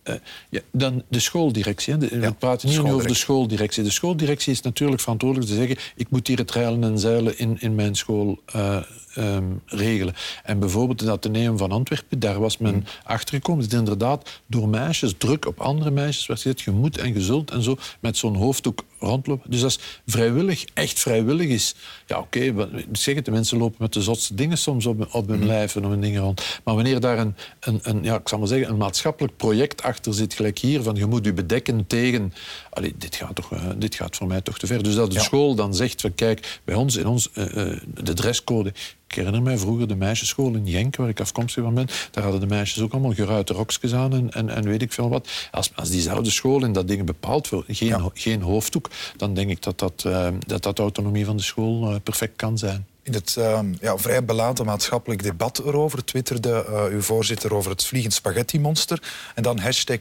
Uh, 0.09 0.15
ja, 0.51 0.61
dan 0.73 1.03
de 1.09 1.21
schooldirectie. 1.21 1.95
Hè. 1.95 1.99
we 1.99 2.33
praten 2.33 2.69
niet 2.69 2.79
over 2.79 3.09
de 3.09 3.15
schooldirectie. 3.15 3.83
De 3.83 3.91
schooldirectie 3.91 4.53
is 4.53 4.61
natuurlijk 4.61 5.01
verantwoordelijk 5.01 5.51
te 5.51 5.57
zeggen... 5.57 5.77
ik 5.97 6.11
moet 6.11 6.27
hier 6.27 6.39
het 6.39 6.51
reilen 6.51 6.85
en 6.85 6.99
zeilen 6.99 7.39
in, 7.39 7.57
in 7.61 7.75
mijn 7.75 7.95
school 7.95 8.39
uh, 8.57 8.77
um, 9.19 9.63
regelen. 9.67 10.15
En 10.43 10.59
bijvoorbeeld 10.59 11.01
in 11.01 11.07
het 11.07 11.17
Atheneum 11.17 11.59
van 11.59 11.73
Antwerpen, 11.73 12.19
daar 12.19 12.41
was 12.41 12.59
men 12.59 12.75
mm. 12.75 12.85
achtergekomen. 13.05 13.63
Dat 13.69 13.79
inderdaad 13.79 14.41
door 14.47 14.69
meisjes, 14.69 15.15
druk 15.19 15.47
op 15.47 15.61
andere 15.61 15.91
meisjes 15.91 16.27
werd 16.27 16.41
gezet. 16.41 16.61
Je 16.61 16.71
moet 16.71 16.99
en 16.99 17.15
je 17.15 17.21
zult 17.21 17.51
en 17.51 17.63
zo 17.63 17.77
met 18.01 18.17
zo'n 18.17 18.37
hoofddoek 18.37 18.85
rondlopen. 18.99 19.50
Dus 19.50 19.65
als 19.65 19.79
vrijwillig, 20.07 20.65
echt 20.75 20.99
vrijwillig 20.99 21.49
is... 21.49 21.75
Ja, 22.07 22.19
oké, 22.19 22.50
okay, 22.53 22.85
zeg 22.93 23.15
het, 23.15 23.25
de 23.25 23.31
mensen 23.31 23.59
lopen 23.59 23.76
met 23.79 23.93
de 23.93 24.03
zotste 24.03 24.35
dingen 24.35 24.59
soms 24.59 24.87
op, 24.87 25.15
op 25.15 25.29
hun 25.29 25.41
mm. 25.41 25.47
lijf 25.47 25.76
en 25.76 25.85
om 25.85 25.91
hun 25.91 26.00
dingen 26.00 26.23
rond. 26.23 26.61
Maar 26.65 26.75
wanneer 26.75 27.00
daar 27.00 27.19
een, 27.19 27.35
een, 27.61 27.81
een, 27.83 28.03
ja, 28.03 28.15
ik 28.15 28.29
zal 28.29 28.38
maar 28.38 28.49
zeggen, 28.49 28.69
een 28.69 28.76
maatschappelijk 28.76 29.37
project 29.37 29.83
achter 29.83 30.15
zit, 30.15 30.35
gelijk 30.35 30.59
hier, 30.59 30.83
van 30.83 30.95
je 30.95 31.07
moet 31.07 31.25
je 31.25 31.33
bedekken 31.33 31.87
tegen... 31.87 32.33
Allee, 32.71 32.95
dit, 32.99 33.15
gaat 33.17 33.35
toch, 33.35 33.53
uh, 33.53 33.61
dit 33.76 33.95
gaat 33.95 34.17
voor 34.17 34.26
mij 34.26 34.41
toch 34.41 34.59
te 34.59 34.67
ver. 34.67 34.83
Dus 34.83 34.95
dat 34.95 35.12
de 35.12 35.21
school 35.21 35.55
dan 35.55 35.75
zegt 35.75 36.00
van 36.00 36.15
kijk, 36.15 36.61
bij 36.65 36.75
ons, 36.75 36.97
in 36.97 37.07
ons, 37.07 37.29
uh, 37.35 37.45
uh, 37.45 37.81
de 38.03 38.15
dresscode 38.15 38.73
ik 39.09 39.15
herinner 39.15 39.43
mij 39.43 39.59
vroeger 39.59 39.89
de 39.89 39.97
meisjesschool 39.97 40.55
in 40.55 40.69
Genk, 40.69 40.97
waar 40.97 41.09
ik 41.09 41.21
afkomstig 41.21 41.63
van 41.63 41.75
ben. 41.75 41.87
Daar 42.11 42.23
hadden 42.23 42.41
de 42.41 42.47
meisjes 42.47 42.83
ook 42.83 42.93
allemaal 42.93 43.15
geruite 43.15 43.53
rokjes 43.53 43.95
aan 43.95 44.13
en, 44.13 44.31
en, 44.31 44.49
en, 44.49 44.65
weet 44.65 44.83
ik 44.83 44.93
veel 44.93 45.09
wat. 45.09 45.29
Als, 45.51 45.71
als 45.75 45.91
diezelfde 45.91 46.31
school 46.31 46.65
in 46.65 46.73
dat 46.73 46.89
ding 46.89 47.05
bepaalt, 47.05 47.51
geen, 47.69 48.11
geen 48.15 48.43
hoofddoek, 48.43 48.91
dan 49.17 49.35
denk 49.35 49.51
ik 49.51 49.63
dat 49.63 49.79
dat, 49.79 50.05
uh, 50.07 50.29
dat, 50.39 50.63
dat 50.63 50.79
autonomie 50.79 51.25
van 51.25 51.37
de 51.37 51.43
school 51.43 51.91
uh, 51.91 51.97
perfect 52.03 52.37
kan 52.37 52.59
zijn. 52.59 52.87
In 53.03 53.13
het 53.13 53.37
uh, 53.39 53.61
ja, 53.81 53.99
vrij 53.99 54.25
belaten 54.25 54.65
maatschappelijk 54.65 55.23
debat 55.23 55.59
erover 55.59 56.05
twitterde 56.05 56.67
uh, 56.69 56.85
uw 56.85 57.01
voorzitter 57.01 57.55
over 57.55 57.71
het 57.71 57.85
vliegend 57.85 58.15
spaghetti-monster. 58.15 59.03
En 59.35 59.43
dan 59.43 59.59
hashtag 59.59 59.99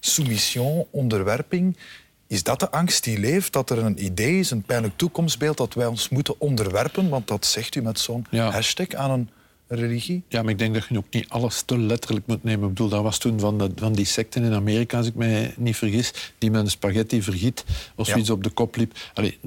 soumission, 0.00 0.86
onderwerping. 0.90 1.76
Is 2.28 2.42
dat 2.42 2.60
de 2.60 2.70
angst 2.70 3.04
die 3.04 3.18
leeft? 3.18 3.52
Dat 3.52 3.70
er 3.70 3.78
een 3.78 4.04
idee 4.04 4.38
is, 4.38 4.50
een 4.50 4.62
pijnlijk 4.62 4.96
toekomstbeeld 4.96 5.56
dat 5.56 5.74
wij 5.74 5.86
ons 5.86 6.08
moeten 6.08 6.40
onderwerpen? 6.40 7.08
Want 7.08 7.28
dat 7.28 7.46
zegt 7.46 7.74
u 7.74 7.82
met 7.82 7.98
zo'n 7.98 8.26
hashtag 8.30 8.88
aan 8.94 9.10
een 9.10 9.30
religie. 9.68 10.22
Ja, 10.28 10.42
maar 10.42 10.50
ik 10.50 10.58
denk 10.58 10.74
dat 10.74 10.86
je 10.88 10.98
ook 10.98 11.10
niet 11.10 11.28
alles 11.28 11.62
te 11.62 11.78
letterlijk 11.78 12.26
moet 12.26 12.44
nemen. 12.44 12.62
Ik 12.62 12.68
bedoel, 12.68 12.88
dat 12.88 13.02
was 13.02 13.18
toen 13.18 13.40
van, 13.40 13.58
de, 13.58 13.70
van 13.76 13.92
die 13.92 14.04
secten 14.04 14.44
in 14.44 14.54
Amerika, 14.54 14.96
als 14.96 15.06
ik 15.06 15.14
mij 15.14 15.54
niet 15.56 15.76
vergis, 15.76 16.12
die 16.38 16.50
met 16.50 16.60
een 16.60 16.70
spaghetti 16.70 17.22
vergiet 17.22 17.64
of 17.94 18.06
zoiets 18.06 18.30
op 18.30 18.42
de 18.42 18.50
kop 18.50 18.76
liep. 18.76 18.92
Allee, 19.14 19.38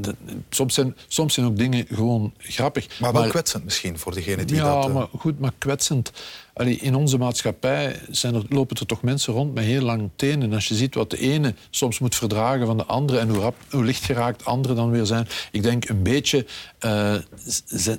soms, 0.49 0.73
zijn, 0.73 0.95
soms 1.07 1.33
zijn 1.33 1.45
ook 1.45 1.57
dingen 1.57 1.85
gewoon 1.87 2.33
grappig. 2.37 2.99
Maar 2.99 3.13
wel 3.13 3.27
kwetsend 3.27 3.63
misschien 3.63 3.99
voor 3.99 4.13
degene 4.13 4.45
die 4.45 4.55
ja, 4.55 4.73
dat... 4.73 4.83
Ja, 4.83 4.89
uh... 4.89 4.95
maar 4.95 5.07
goed, 5.17 5.39
maar 5.39 5.53
kwetsend 5.57 6.11
in 6.53 6.95
onze 6.95 7.17
maatschappij 7.17 7.99
zijn 8.09 8.35
er, 8.35 8.43
lopen 8.49 8.77
er 8.77 8.85
toch 8.85 9.01
mensen 9.01 9.33
rond 9.33 9.53
met 9.53 9.63
heel 9.63 9.81
lang 9.81 10.09
tenen. 10.15 10.41
En 10.41 10.53
als 10.53 10.67
je 10.67 10.75
ziet 10.75 10.95
wat 10.95 11.09
de 11.09 11.17
ene 11.17 11.55
soms 11.69 11.99
moet 11.99 12.15
verdragen 12.15 12.65
van 12.65 12.77
de 12.77 12.85
andere 12.85 13.19
en 13.19 13.29
hoe, 13.29 13.39
rap, 13.39 13.55
hoe 13.69 13.93
geraakt 13.93 14.45
anderen 14.45 14.75
dan 14.75 14.89
weer 14.89 15.05
zijn. 15.05 15.27
Ik 15.51 15.63
denk 15.63 15.89
een 15.89 16.03
beetje 16.03 16.45
uh, 16.85 17.15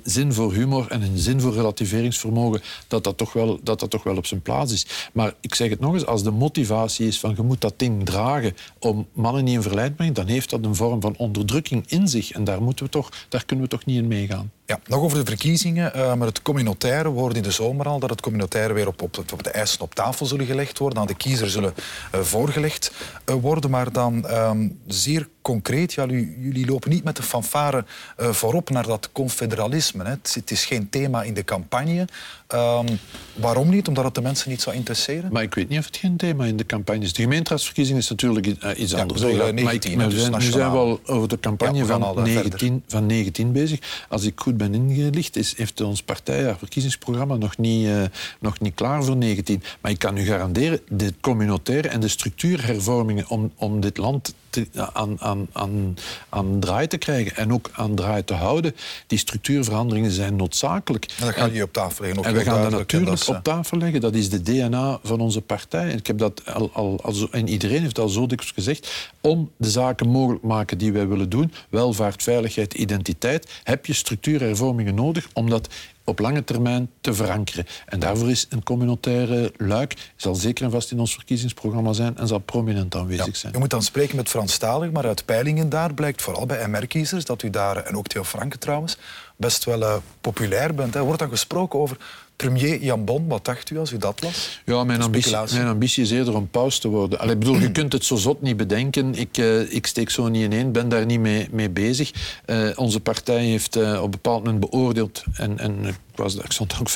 zin 0.03 0.33
voor 0.33 0.53
humor 0.53 0.85
en 0.89 1.01
een 1.01 1.17
zin 1.17 1.41
voor 1.41 1.53
relativeringsvermogen, 1.53 2.61
dat 2.87 3.03
dat, 3.03 3.17
toch 3.17 3.33
wel, 3.33 3.59
dat 3.63 3.79
dat 3.79 3.89
toch 3.89 4.03
wel 4.03 4.17
op 4.17 4.25
zijn 4.25 4.41
plaats 4.41 4.73
is. 4.73 5.09
Maar 5.13 5.33
ik 5.41 5.55
zeg 5.55 5.69
het 5.69 5.79
nog 5.79 5.93
eens, 5.93 6.05
als 6.05 6.23
de 6.23 6.31
motivatie 6.31 7.07
is 7.07 7.19
van 7.19 7.33
je 7.35 7.41
moet 7.41 7.61
dat 7.61 7.73
ding 7.77 8.05
dragen 8.05 8.55
om 8.79 9.07
mannen 9.13 9.43
niet 9.43 9.53
in 9.53 9.61
verleid 9.61 9.95
brengen, 9.95 10.13
dan 10.13 10.27
heeft 10.27 10.49
dat 10.49 10.65
een 10.65 10.75
vorm 10.75 11.01
van 11.01 11.15
onderdrukking 11.17 11.83
in 11.87 12.07
zich. 12.07 12.31
En 12.31 12.43
daar, 12.43 12.61
moeten 12.61 12.85
we 12.85 12.91
toch, 12.91 13.11
daar 13.29 13.45
kunnen 13.45 13.65
we 13.65 13.71
toch 13.71 13.85
niet 13.85 13.97
in 13.97 14.07
meegaan. 14.07 14.51
Ja, 14.65 14.79
nog 14.85 15.01
over 15.01 15.17
de 15.17 15.25
verkiezingen. 15.25 15.91
Uh, 15.95 16.13
maar 16.13 16.27
het 16.27 16.41
communautaire 16.41 17.09
wordt 17.09 17.35
in 17.35 17.43
de 17.43 17.51
zomer 17.51 17.85
al 17.85 17.99
dat 17.99 18.09
het 18.09 18.21
communautaire 18.21 18.51
weer 18.53 18.87
op, 18.87 19.01
op, 19.01 19.17
op 19.33 19.43
de 19.43 19.49
eisen 19.49 19.81
op 19.81 19.95
tafel 19.95 20.25
zullen 20.25 20.45
gelegd 20.45 20.77
worden. 20.77 20.99
Aan 20.99 21.07
de 21.07 21.15
kiezer 21.15 21.49
zullen 21.49 21.73
uh, 22.15 22.21
voorgelegd 22.21 22.91
uh, 23.25 23.35
worden. 23.35 23.69
Maar 23.69 23.91
dan 23.91 24.27
ehm, 24.27 24.69
zeer 24.87 25.27
concreet, 25.43 25.93
ja, 25.93 26.05
jullie 26.05 26.65
lopen 26.65 26.89
niet 26.89 27.03
met 27.03 27.15
de 27.15 27.23
fanfare 27.23 27.85
voorop 28.17 28.69
naar 28.69 28.85
dat 28.85 29.09
confederalisme. 29.11 30.03
Hè. 30.03 30.09
Het, 30.09 30.33
het, 30.33 30.51
is 30.51 30.65
geen 30.65 30.89
thema 30.89 31.23
in 31.23 31.33
de 31.33 31.43
campagne. 31.43 32.07
Um, 32.53 32.99
waarom 33.33 33.69
niet? 33.69 33.87
Omdat 33.87 34.03
het 34.03 34.15
de 34.15 34.21
mensen 34.21 34.49
niet 34.49 34.61
zou 34.61 34.75
interesseren? 34.75 35.31
Maar 35.31 35.43
ik 35.43 35.53
weet 35.53 35.69
niet 35.69 35.79
of 35.79 35.85
het 35.85 35.97
geen 35.97 36.17
thema 36.17 36.45
in 36.45 36.57
de 36.57 36.65
campagne 36.65 37.03
is. 37.03 37.13
De 37.13 37.21
gemeenteraadsverkiezing 37.21 37.97
is 37.97 38.09
natuurlijk 38.09 38.45
iets 38.77 38.91
ja, 38.91 38.99
anders. 38.99 39.21
19, 39.21 39.97
maar 39.97 40.09
we 40.09 40.19
zijn, 40.19 40.31
nu 40.31 40.41
zijn 40.41 40.71
we 40.71 40.77
al 40.77 40.99
over 41.05 41.27
de 41.27 41.39
campagne 41.39 41.85
van, 41.85 42.23
19, 42.23 42.83
van 42.87 43.05
19 43.05 43.51
bezig. 43.51 44.05
Als 44.09 44.23
ik 44.23 44.39
goed 44.39 44.57
ben 44.57 44.73
ingelicht, 44.73 45.35
is, 45.35 45.57
heeft 45.57 45.81
ons 45.81 46.03
partij 46.03 46.43
haar 46.43 46.57
verkiezingsprogramma 46.57 47.35
nog 47.35 47.57
niet, 47.57 47.85
uh, 47.85 48.03
nog 48.39 48.59
niet 48.59 48.73
klaar 48.73 49.03
voor 49.03 49.15
19. 49.15 49.63
Maar 49.81 49.91
ik 49.91 49.99
kan 49.99 50.17
u 50.17 50.25
garanderen, 50.25 50.79
de 50.89 51.13
communautaire 51.21 51.87
en 51.87 51.99
de 51.99 52.07
structuurhervormingen 52.07 53.27
om, 53.27 53.51
om 53.55 53.79
dit 53.79 53.97
land 53.97 54.33
te, 54.53 54.67
aan, 54.93 55.21
aan, 55.21 55.47
aan, 55.51 55.95
aan 56.29 56.59
draai 56.59 56.87
te 56.87 56.97
krijgen 56.97 57.35
en 57.35 57.53
ook 57.53 57.69
aan 57.73 57.95
draai 57.95 58.23
te 58.23 58.33
houden, 58.33 58.75
die 59.07 59.17
structuurveranderingen 59.17 60.11
zijn 60.11 60.35
noodzakelijk. 60.35 61.05
En 61.19 61.25
dat 61.25 61.35
ga 61.35 61.45
je 61.45 61.63
op 61.63 61.73
tafel 61.73 62.05
leggen. 62.05 62.23
En 62.23 62.33
we 62.33 62.41
gaan 62.41 62.61
dat 62.61 62.71
natuurlijk 62.71 63.27
op 63.27 63.39
tafel 63.43 63.77
leggen. 63.77 64.01
Dat 64.01 64.15
is 64.15 64.29
de 64.29 64.41
DNA 64.41 64.99
van 65.03 65.19
onze 65.19 65.41
partij. 65.41 65.89
En, 65.89 65.97
ik 65.97 66.07
heb 66.07 66.17
dat 66.17 66.41
al, 66.53 66.69
al, 66.73 67.29
en 67.31 67.47
iedereen 67.47 67.81
heeft 67.81 67.99
al 67.99 68.09
zo 68.09 68.25
dikwijls 68.25 68.53
gezegd. 68.53 69.11
Om 69.21 69.51
de 69.57 69.69
zaken 69.69 70.07
mogelijk 70.07 70.43
maken 70.43 70.77
die 70.77 70.91
wij 70.91 71.07
willen 71.07 71.29
doen, 71.29 71.53
welvaart, 71.69 72.23
veiligheid, 72.23 72.73
identiteit, 72.73 73.61
heb 73.63 73.85
je 73.85 73.93
structuurhervormingen 73.93 74.95
nodig 74.95 75.27
om 75.33 75.49
dat 75.49 75.69
op 76.03 76.19
lange 76.19 76.43
termijn 76.43 76.89
te 77.01 77.13
verankeren. 77.13 77.65
En 77.85 77.99
daarvoor 77.99 78.29
is 78.29 78.45
een 78.49 78.63
communautaire 78.63 79.53
luik, 79.57 80.11
zal 80.15 80.35
zeker 80.35 80.65
en 80.65 80.71
vast 80.71 80.91
in 80.91 80.99
ons 80.99 81.13
verkiezingsprogramma 81.13 81.93
zijn 81.93 82.17
en 82.17 82.27
zal 82.27 82.39
prominent 82.39 82.95
aanwezig 82.95 83.35
zijn. 83.35 83.55
U 83.55 83.59
moet 83.59 83.69
dan 83.69 83.83
spreken 83.83 84.15
met 84.15 84.29
Franstalig, 84.29 84.91
maar 84.91 85.05
uit 85.05 85.25
peilingen 85.25 85.69
daar 85.69 85.93
blijkt 85.93 86.21
vooral 86.21 86.45
bij 86.45 86.67
MR-kiezers 86.67 87.25
dat 87.25 87.43
u 87.43 87.49
daar, 87.49 87.77
en 87.77 87.97
ook 87.97 88.07
Theo 88.07 88.23
Franke 88.23 88.57
trouwens, 88.57 88.97
best 89.35 89.63
wel 89.63 89.81
uh, 89.81 89.95
populair 90.21 90.75
bent. 90.75 90.95
Er 90.95 91.03
wordt 91.03 91.19
dan 91.19 91.29
gesproken 91.29 91.79
over 91.79 91.97
Premier 92.35 92.83
Jan 92.83 93.05
Bon, 93.05 93.27
wat 93.27 93.45
dacht 93.45 93.69
u 93.69 93.77
als 93.77 93.91
u 93.91 93.97
dat 93.97 94.21
las? 94.23 94.61
Ja, 94.65 94.83
mijn 94.83 95.01
ambitie, 95.01 95.37
mijn 95.53 95.67
ambitie 95.67 96.03
is 96.03 96.11
eerder 96.11 96.35
om 96.35 96.49
paus 96.49 96.79
te 96.79 96.87
worden. 96.87 97.19
Allee, 97.19 97.35
bedoel, 97.35 97.57
je 97.57 97.71
kunt 97.71 97.93
het 97.93 98.05
zo 98.05 98.15
zot 98.15 98.41
niet 98.41 98.57
bedenken. 98.57 99.15
Ik, 99.15 99.37
uh, 99.37 99.73
ik 99.73 99.87
steek 99.87 100.09
zo 100.09 100.27
niet 100.27 100.43
in 100.43 100.53
één, 100.53 100.71
ben 100.71 100.89
daar 100.89 101.05
niet 101.05 101.19
mee, 101.19 101.47
mee 101.51 101.69
bezig. 101.69 102.11
Uh, 102.45 102.69
onze 102.75 102.99
partij 102.99 103.43
heeft 103.43 103.75
uh, 103.75 103.97
op 103.97 104.03
een 104.03 104.11
bepaald 104.11 104.43
moment 104.43 104.69
beoordeeld, 104.69 105.23
en, 105.33 105.59
en 105.59 105.85
ik, 105.85 105.95
was, 106.15 106.35
ik 106.35 106.51
stond 106.51 106.75
ook 106.79 106.89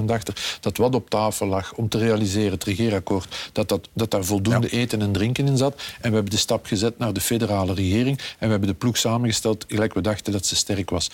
500% 0.00 0.04
achter, 0.06 0.58
dat 0.60 0.76
wat 0.76 0.94
op 0.94 1.10
tafel 1.10 1.46
lag 1.46 1.72
om 1.74 1.88
te 1.88 1.98
realiseren, 1.98 2.52
het 2.52 2.64
regeerakkoord, 2.64 3.50
dat, 3.52 3.68
dat, 3.68 3.88
dat 3.92 4.10
daar 4.10 4.24
voldoende 4.24 4.68
ja. 4.70 4.76
eten 4.78 5.02
en 5.02 5.12
drinken 5.12 5.46
in 5.46 5.56
zat. 5.56 5.74
En 6.00 6.08
we 6.08 6.14
hebben 6.14 6.32
de 6.32 6.36
stap 6.36 6.66
gezet 6.66 6.98
naar 6.98 7.12
de 7.12 7.20
federale 7.20 7.74
regering 7.74 8.18
en 8.18 8.46
we 8.46 8.50
hebben 8.50 8.68
de 8.68 8.74
ploeg 8.74 8.96
samengesteld 8.96 9.64
gelijk 9.68 9.94
we 9.94 10.00
dachten 10.00 10.32
dat 10.32 10.46
ze 10.46 10.56
sterk 10.56 10.90
was. 10.90 11.10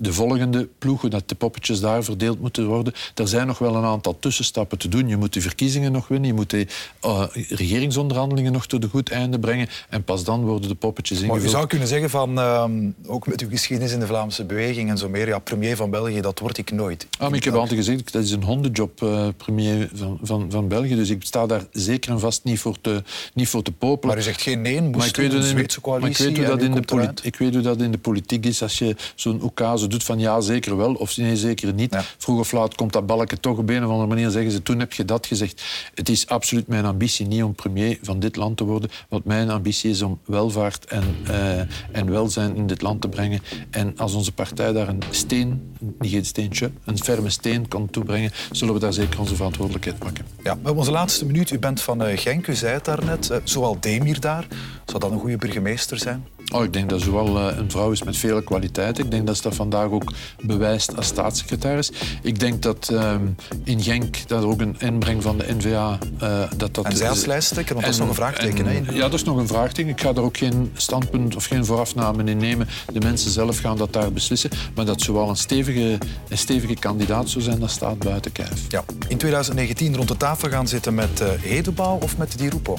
Ehm, 0.00 0.08
de 0.08 0.12
volgende 0.12 0.68
ploeg, 0.78 1.08
dat 1.08 1.28
de 1.28 1.34
poppetjes 1.34 1.80
daar 1.80 2.04
verdeeld 2.04 2.40
moeten 2.40 2.66
worden. 2.66 2.92
Er 3.14 3.28
zijn 3.28 3.46
nog 3.46 3.58
wel 3.58 3.74
een 3.74 3.84
aantal 3.84 4.16
tussenstappen 4.18 4.78
te 4.78 4.88
doen. 4.88 5.08
Je 5.08 5.16
moet 5.16 5.32
de 5.32 5.40
verkiezingen 5.40 5.92
nog 5.92 6.08
winnen, 6.08 6.28
je 6.28 6.34
moet 6.34 6.50
de 6.50 6.66
uh, 7.04 7.24
regeringsonderhandelingen 7.48 8.52
nog 8.52 8.66
tot 8.66 8.82
een 8.82 8.90
goed 8.90 9.10
einde 9.10 9.38
brengen 9.38 9.68
en 9.88 10.04
pas 10.04 10.24
dan 10.24 10.44
worden 10.44 10.68
de 10.68 10.74
poppetjes 10.74 11.18
ingevuld. 11.18 11.38
Maar 11.38 11.46
je 11.46 11.54
zou 11.56 11.66
kunnen 11.66 11.88
zeggen 11.88 12.10
van, 12.10 12.38
uh, 12.38 12.64
ook 13.06 13.26
met 13.26 13.40
uw 13.40 13.48
geschiedenis 13.48 13.92
in 13.92 14.00
de 14.00 14.06
Vlaamse 14.06 14.44
beweging 14.44 14.90
en 14.90 14.98
zo 14.98 15.08
meer, 15.08 15.26
ja, 15.26 15.38
premier 15.38 15.76
van 15.76 15.90
België, 15.90 16.20
dat 16.20 16.38
word 16.38 16.58
ik 16.58 16.70
nooit. 16.70 17.06
Ah, 17.18 17.28
maar 17.28 17.38
ik 17.38 17.44
heb 17.44 17.54
altijd 17.54 17.78
gezegd, 17.78 18.12
dat 18.12 18.22
is 18.22 18.30
een 18.30 18.42
hondenjob, 18.42 19.02
uh, 19.02 19.28
premier 19.36 19.90
van, 19.94 20.18
van, 20.22 20.46
van 20.50 20.68
België, 20.68 20.94
dus 20.94 21.10
ik 21.10 21.24
sta 21.24 21.46
daar 21.46 21.64
zeker 21.72 22.10
en 22.10 22.20
vast 22.20 22.44
niet 22.44 22.60
voor 22.60 22.80
te, 22.80 23.02
niet 23.34 23.48
voor 23.48 23.62
te 23.62 23.72
popelen. 23.72 24.08
Maar 24.08 24.24
u 24.24 24.26
zegt 24.26 24.42
geen 24.42 24.62
nee, 24.62 24.82
moest 24.82 24.96
maar 24.96 25.06
ik 25.06 25.16
weet 25.16 25.32
een 25.32 25.42
Zweedse 25.42 25.80
coalitie 25.80 26.10
maar 26.10 26.30
ik 26.30 26.36
weet, 26.36 26.46
hoe 26.46 26.56
dat 26.56 26.64
in 26.64 26.72
de 26.72 27.12
ik 27.22 27.36
weet 27.36 27.54
hoe 27.54 27.62
dat 27.62 27.80
in 27.80 27.90
de 27.90 27.98
politiek 27.98 28.46
is 28.46 28.62
als 28.62 28.78
je 28.78 28.96
zo'n 29.14 29.42
oekase 29.42 29.88
doet 29.90 30.04
van 30.04 30.18
ja, 30.18 30.40
zeker 30.40 30.76
wel 30.76 30.94
of 30.94 31.16
nee, 31.16 31.36
zeker 31.36 31.74
niet. 31.74 31.92
Ja. 31.92 32.04
Vroeg 32.18 32.38
of 32.38 32.52
laat 32.52 32.74
komt 32.74 32.92
dat 32.92 33.06
balken 33.06 33.40
toch 33.40 33.58
op 33.58 33.68
een 33.68 33.84
of 33.84 33.90
andere 33.90 34.08
manier 34.08 34.30
zeggen 34.30 34.52
ze 34.52 34.62
toen 34.62 34.78
heb 34.78 34.92
je 34.92 35.04
dat 35.04 35.26
gezegd. 35.26 35.62
Het 35.94 36.08
is 36.08 36.26
absoluut 36.26 36.66
mijn 36.66 36.84
ambitie 36.84 37.26
niet 37.26 37.42
om 37.42 37.54
premier 37.54 37.98
van 38.02 38.20
dit 38.20 38.36
land 38.36 38.56
te 38.56 38.64
worden. 38.64 38.90
Wat 39.08 39.24
mijn 39.24 39.50
ambitie 39.50 39.90
is 39.90 40.02
om 40.02 40.18
welvaart 40.24 40.84
en, 40.84 41.04
uh, 41.28 41.58
en 41.92 42.10
welzijn 42.10 42.56
in 42.56 42.66
dit 42.66 42.82
land 42.82 43.00
te 43.00 43.08
brengen. 43.08 43.40
En 43.70 43.94
als 43.96 44.14
onze 44.14 44.32
partij 44.32 44.72
daar 44.72 44.88
een 44.88 45.02
steen, 45.10 45.74
niet 45.98 46.10
geen 46.10 46.24
steentje, 46.24 46.70
een 46.84 46.98
ferme 46.98 47.30
steen 47.30 47.68
kan 47.68 47.90
toebrengen, 47.90 48.30
zullen 48.50 48.74
we 48.74 48.80
daar 48.80 48.92
zeker 48.92 49.20
onze 49.20 49.34
verantwoordelijkheid 49.34 49.98
pakken. 49.98 50.24
Ja, 50.42 50.54
hebben 50.54 50.76
onze 50.76 50.90
laatste 50.90 51.26
minuut. 51.26 51.50
U 51.50 51.58
bent 51.58 51.80
van 51.82 52.02
uh, 52.02 52.18
Genk, 52.18 52.46
u 52.46 52.54
zei 52.54 52.72
het 52.72 52.84
daarnet. 52.84 53.30
Uh, 53.30 53.36
zoal 53.44 53.76
Demir 53.80 54.20
daar, 54.20 54.46
zou 54.86 54.98
dat 54.98 55.10
een 55.10 55.18
goede 55.18 55.36
burgemeester 55.36 55.98
zijn? 55.98 56.24
Oh, 56.50 56.64
ik 56.64 56.72
denk 56.72 56.90
dat 56.90 57.00
ze 57.00 57.12
wel 57.12 57.38
eh, 57.38 57.56
een 57.56 57.70
vrouw 57.70 57.90
is 57.90 58.02
met 58.02 58.16
vele 58.16 58.42
kwaliteiten. 58.42 59.04
Ik 59.04 59.10
denk 59.10 59.26
dat 59.26 59.36
ze 59.36 59.42
dat 59.42 59.54
vandaag 59.54 59.90
ook 59.90 60.12
bewijst 60.40 60.96
als 60.96 61.06
staatssecretaris. 61.06 61.92
Ik 62.22 62.40
denk 62.40 62.62
dat 62.62 62.88
ehm, 62.88 63.26
in 63.64 63.82
Genk 63.82 64.28
dat 64.28 64.42
er 64.42 64.48
ook 64.48 64.60
een 64.60 64.76
inbreng 64.78 65.22
van 65.22 65.38
de 65.38 65.54
NVA... 65.56 65.98
Uh, 66.22 66.42
dat 66.56 66.74
dat 66.74 66.84
en 66.84 66.96
zij 66.96 67.08
als 67.08 67.24
lijsttrekker, 67.24 67.74
want 67.74 67.86
dat 67.86 67.94
is 67.94 68.00
nog 68.00 68.08
een 68.08 68.14
vraagteken. 68.14 68.66
En, 68.66 68.86
ja, 68.94 69.00
dat 69.00 69.14
is 69.14 69.24
nog 69.24 69.36
een 69.36 69.46
vraagteken. 69.46 69.90
Ik 69.90 70.00
ga 70.00 70.12
daar 70.12 70.24
ook 70.24 70.36
geen 70.36 70.70
standpunt 70.74 71.36
of 71.36 71.44
geen 71.44 71.64
voorafname 71.64 72.24
in 72.24 72.36
nemen. 72.36 72.68
De 72.92 73.00
mensen 73.00 73.30
zelf 73.30 73.58
gaan 73.58 73.76
dat 73.76 73.92
daar 73.92 74.12
beslissen. 74.12 74.50
Maar 74.74 74.84
dat 74.84 75.00
ze 75.00 75.12
wel 75.12 75.28
een 75.28 75.36
stevige, 75.36 75.98
een 76.28 76.38
stevige 76.38 76.74
kandidaat 76.74 77.28
zou 77.28 77.44
zijn, 77.44 77.58
dat 77.58 77.70
staat 77.70 77.98
buiten 77.98 78.32
kijf. 78.32 78.64
Ja. 78.68 78.84
In 79.08 79.16
2019 79.16 79.96
rond 79.96 80.08
de 80.08 80.16
tafel 80.16 80.48
gaan 80.48 80.68
zitten 80.68 80.94
met 80.94 81.20
uh, 81.20 81.28
Hedebouw 81.40 81.98
of 82.02 82.16
met 82.16 82.38
Di 82.38 82.48
Rupo? 82.48 82.78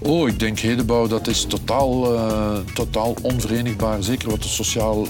Oh, 0.00 0.28
ik 0.28 0.38
denk 0.38 0.58
Hedebouw, 0.58 1.06
dat 1.06 1.26
is 1.26 1.44
totaal, 1.44 2.14
uh, 2.14 2.58
totaal 2.74 3.14
onverenigbaar. 3.22 4.02
Zeker 4.02 4.30
wat 4.30 4.42
de 4.42 4.48
sociaal, 4.48 5.02
uh, 5.02 5.08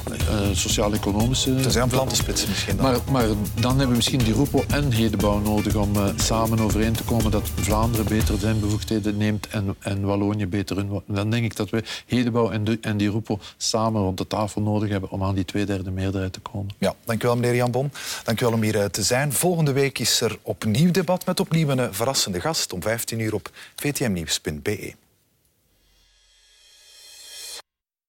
sociaal-economische... 0.53 1.55
Er 1.55 1.71
zijn 1.71 1.89
plantensplitsen 1.89 2.49
misschien 2.49 2.77
dan. 2.77 2.85
Maar, 2.85 2.99
maar, 3.11 3.27
dan 3.61 3.71
hebben 3.71 3.89
we 3.89 3.95
misschien 3.95 4.19
die 4.19 4.33
Roepo 4.33 4.65
en 4.69 4.93
Hedebouw 4.93 5.39
nodig 5.39 5.75
om 5.75 5.97
uh, 5.97 6.09
samen 6.17 6.61
overeen 6.61 6.93
te 6.93 7.03
komen 7.05 7.31
dat 7.31 7.51
Vlaanderen 7.55 8.07
beter 8.07 8.39
zijn 8.39 8.61
bevoegdheden 8.61 9.17
neemt 9.17 9.49
en, 9.49 9.77
en 9.79 10.01
Wallonië 10.01 10.47
beter 10.47 10.77
hun. 10.77 11.03
Dan 11.07 11.31
denk 11.31 11.45
ik 11.45 11.57
dat 11.57 11.71
we 11.71 11.83
Hedebouw 12.07 12.51
en, 12.51 12.65
de, 12.65 12.79
en 12.81 12.97
die 12.97 13.09
Roepo 13.09 13.39
samen 13.57 14.03
rond 14.03 14.19
de 14.19 14.27
tafel 14.27 14.63
nodig 14.63 14.89
hebben 14.89 15.11
om 15.11 15.23
aan 15.23 15.35
die 15.35 15.45
tweederde 15.45 15.91
meerderheid 15.91 16.33
te 16.33 16.41
komen. 16.41 16.75
Ja, 16.79 16.95
dankjewel 17.05 17.37
meneer 17.37 17.55
Jan 17.55 17.71
Bon. 17.71 17.91
Dankjewel 18.25 18.55
om 18.55 18.63
hier 18.63 18.91
te 18.91 19.03
zijn. 19.03 19.33
Volgende 19.33 19.73
week 19.73 19.99
is 19.99 20.21
er 20.21 20.39
opnieuw 20.43 20.91
debat 20.91 21.27
met 21.27 21.41
opnieuw 21.41 21.69
een 21.69 21.95
verrassende 21.95 22.41
gast 22.41 22.73
om 22.73 22.83
15 22.83 23.21
uur 23.21 23.35
op 23.35 23.51
vtmnieuws.be. 23.77 24.88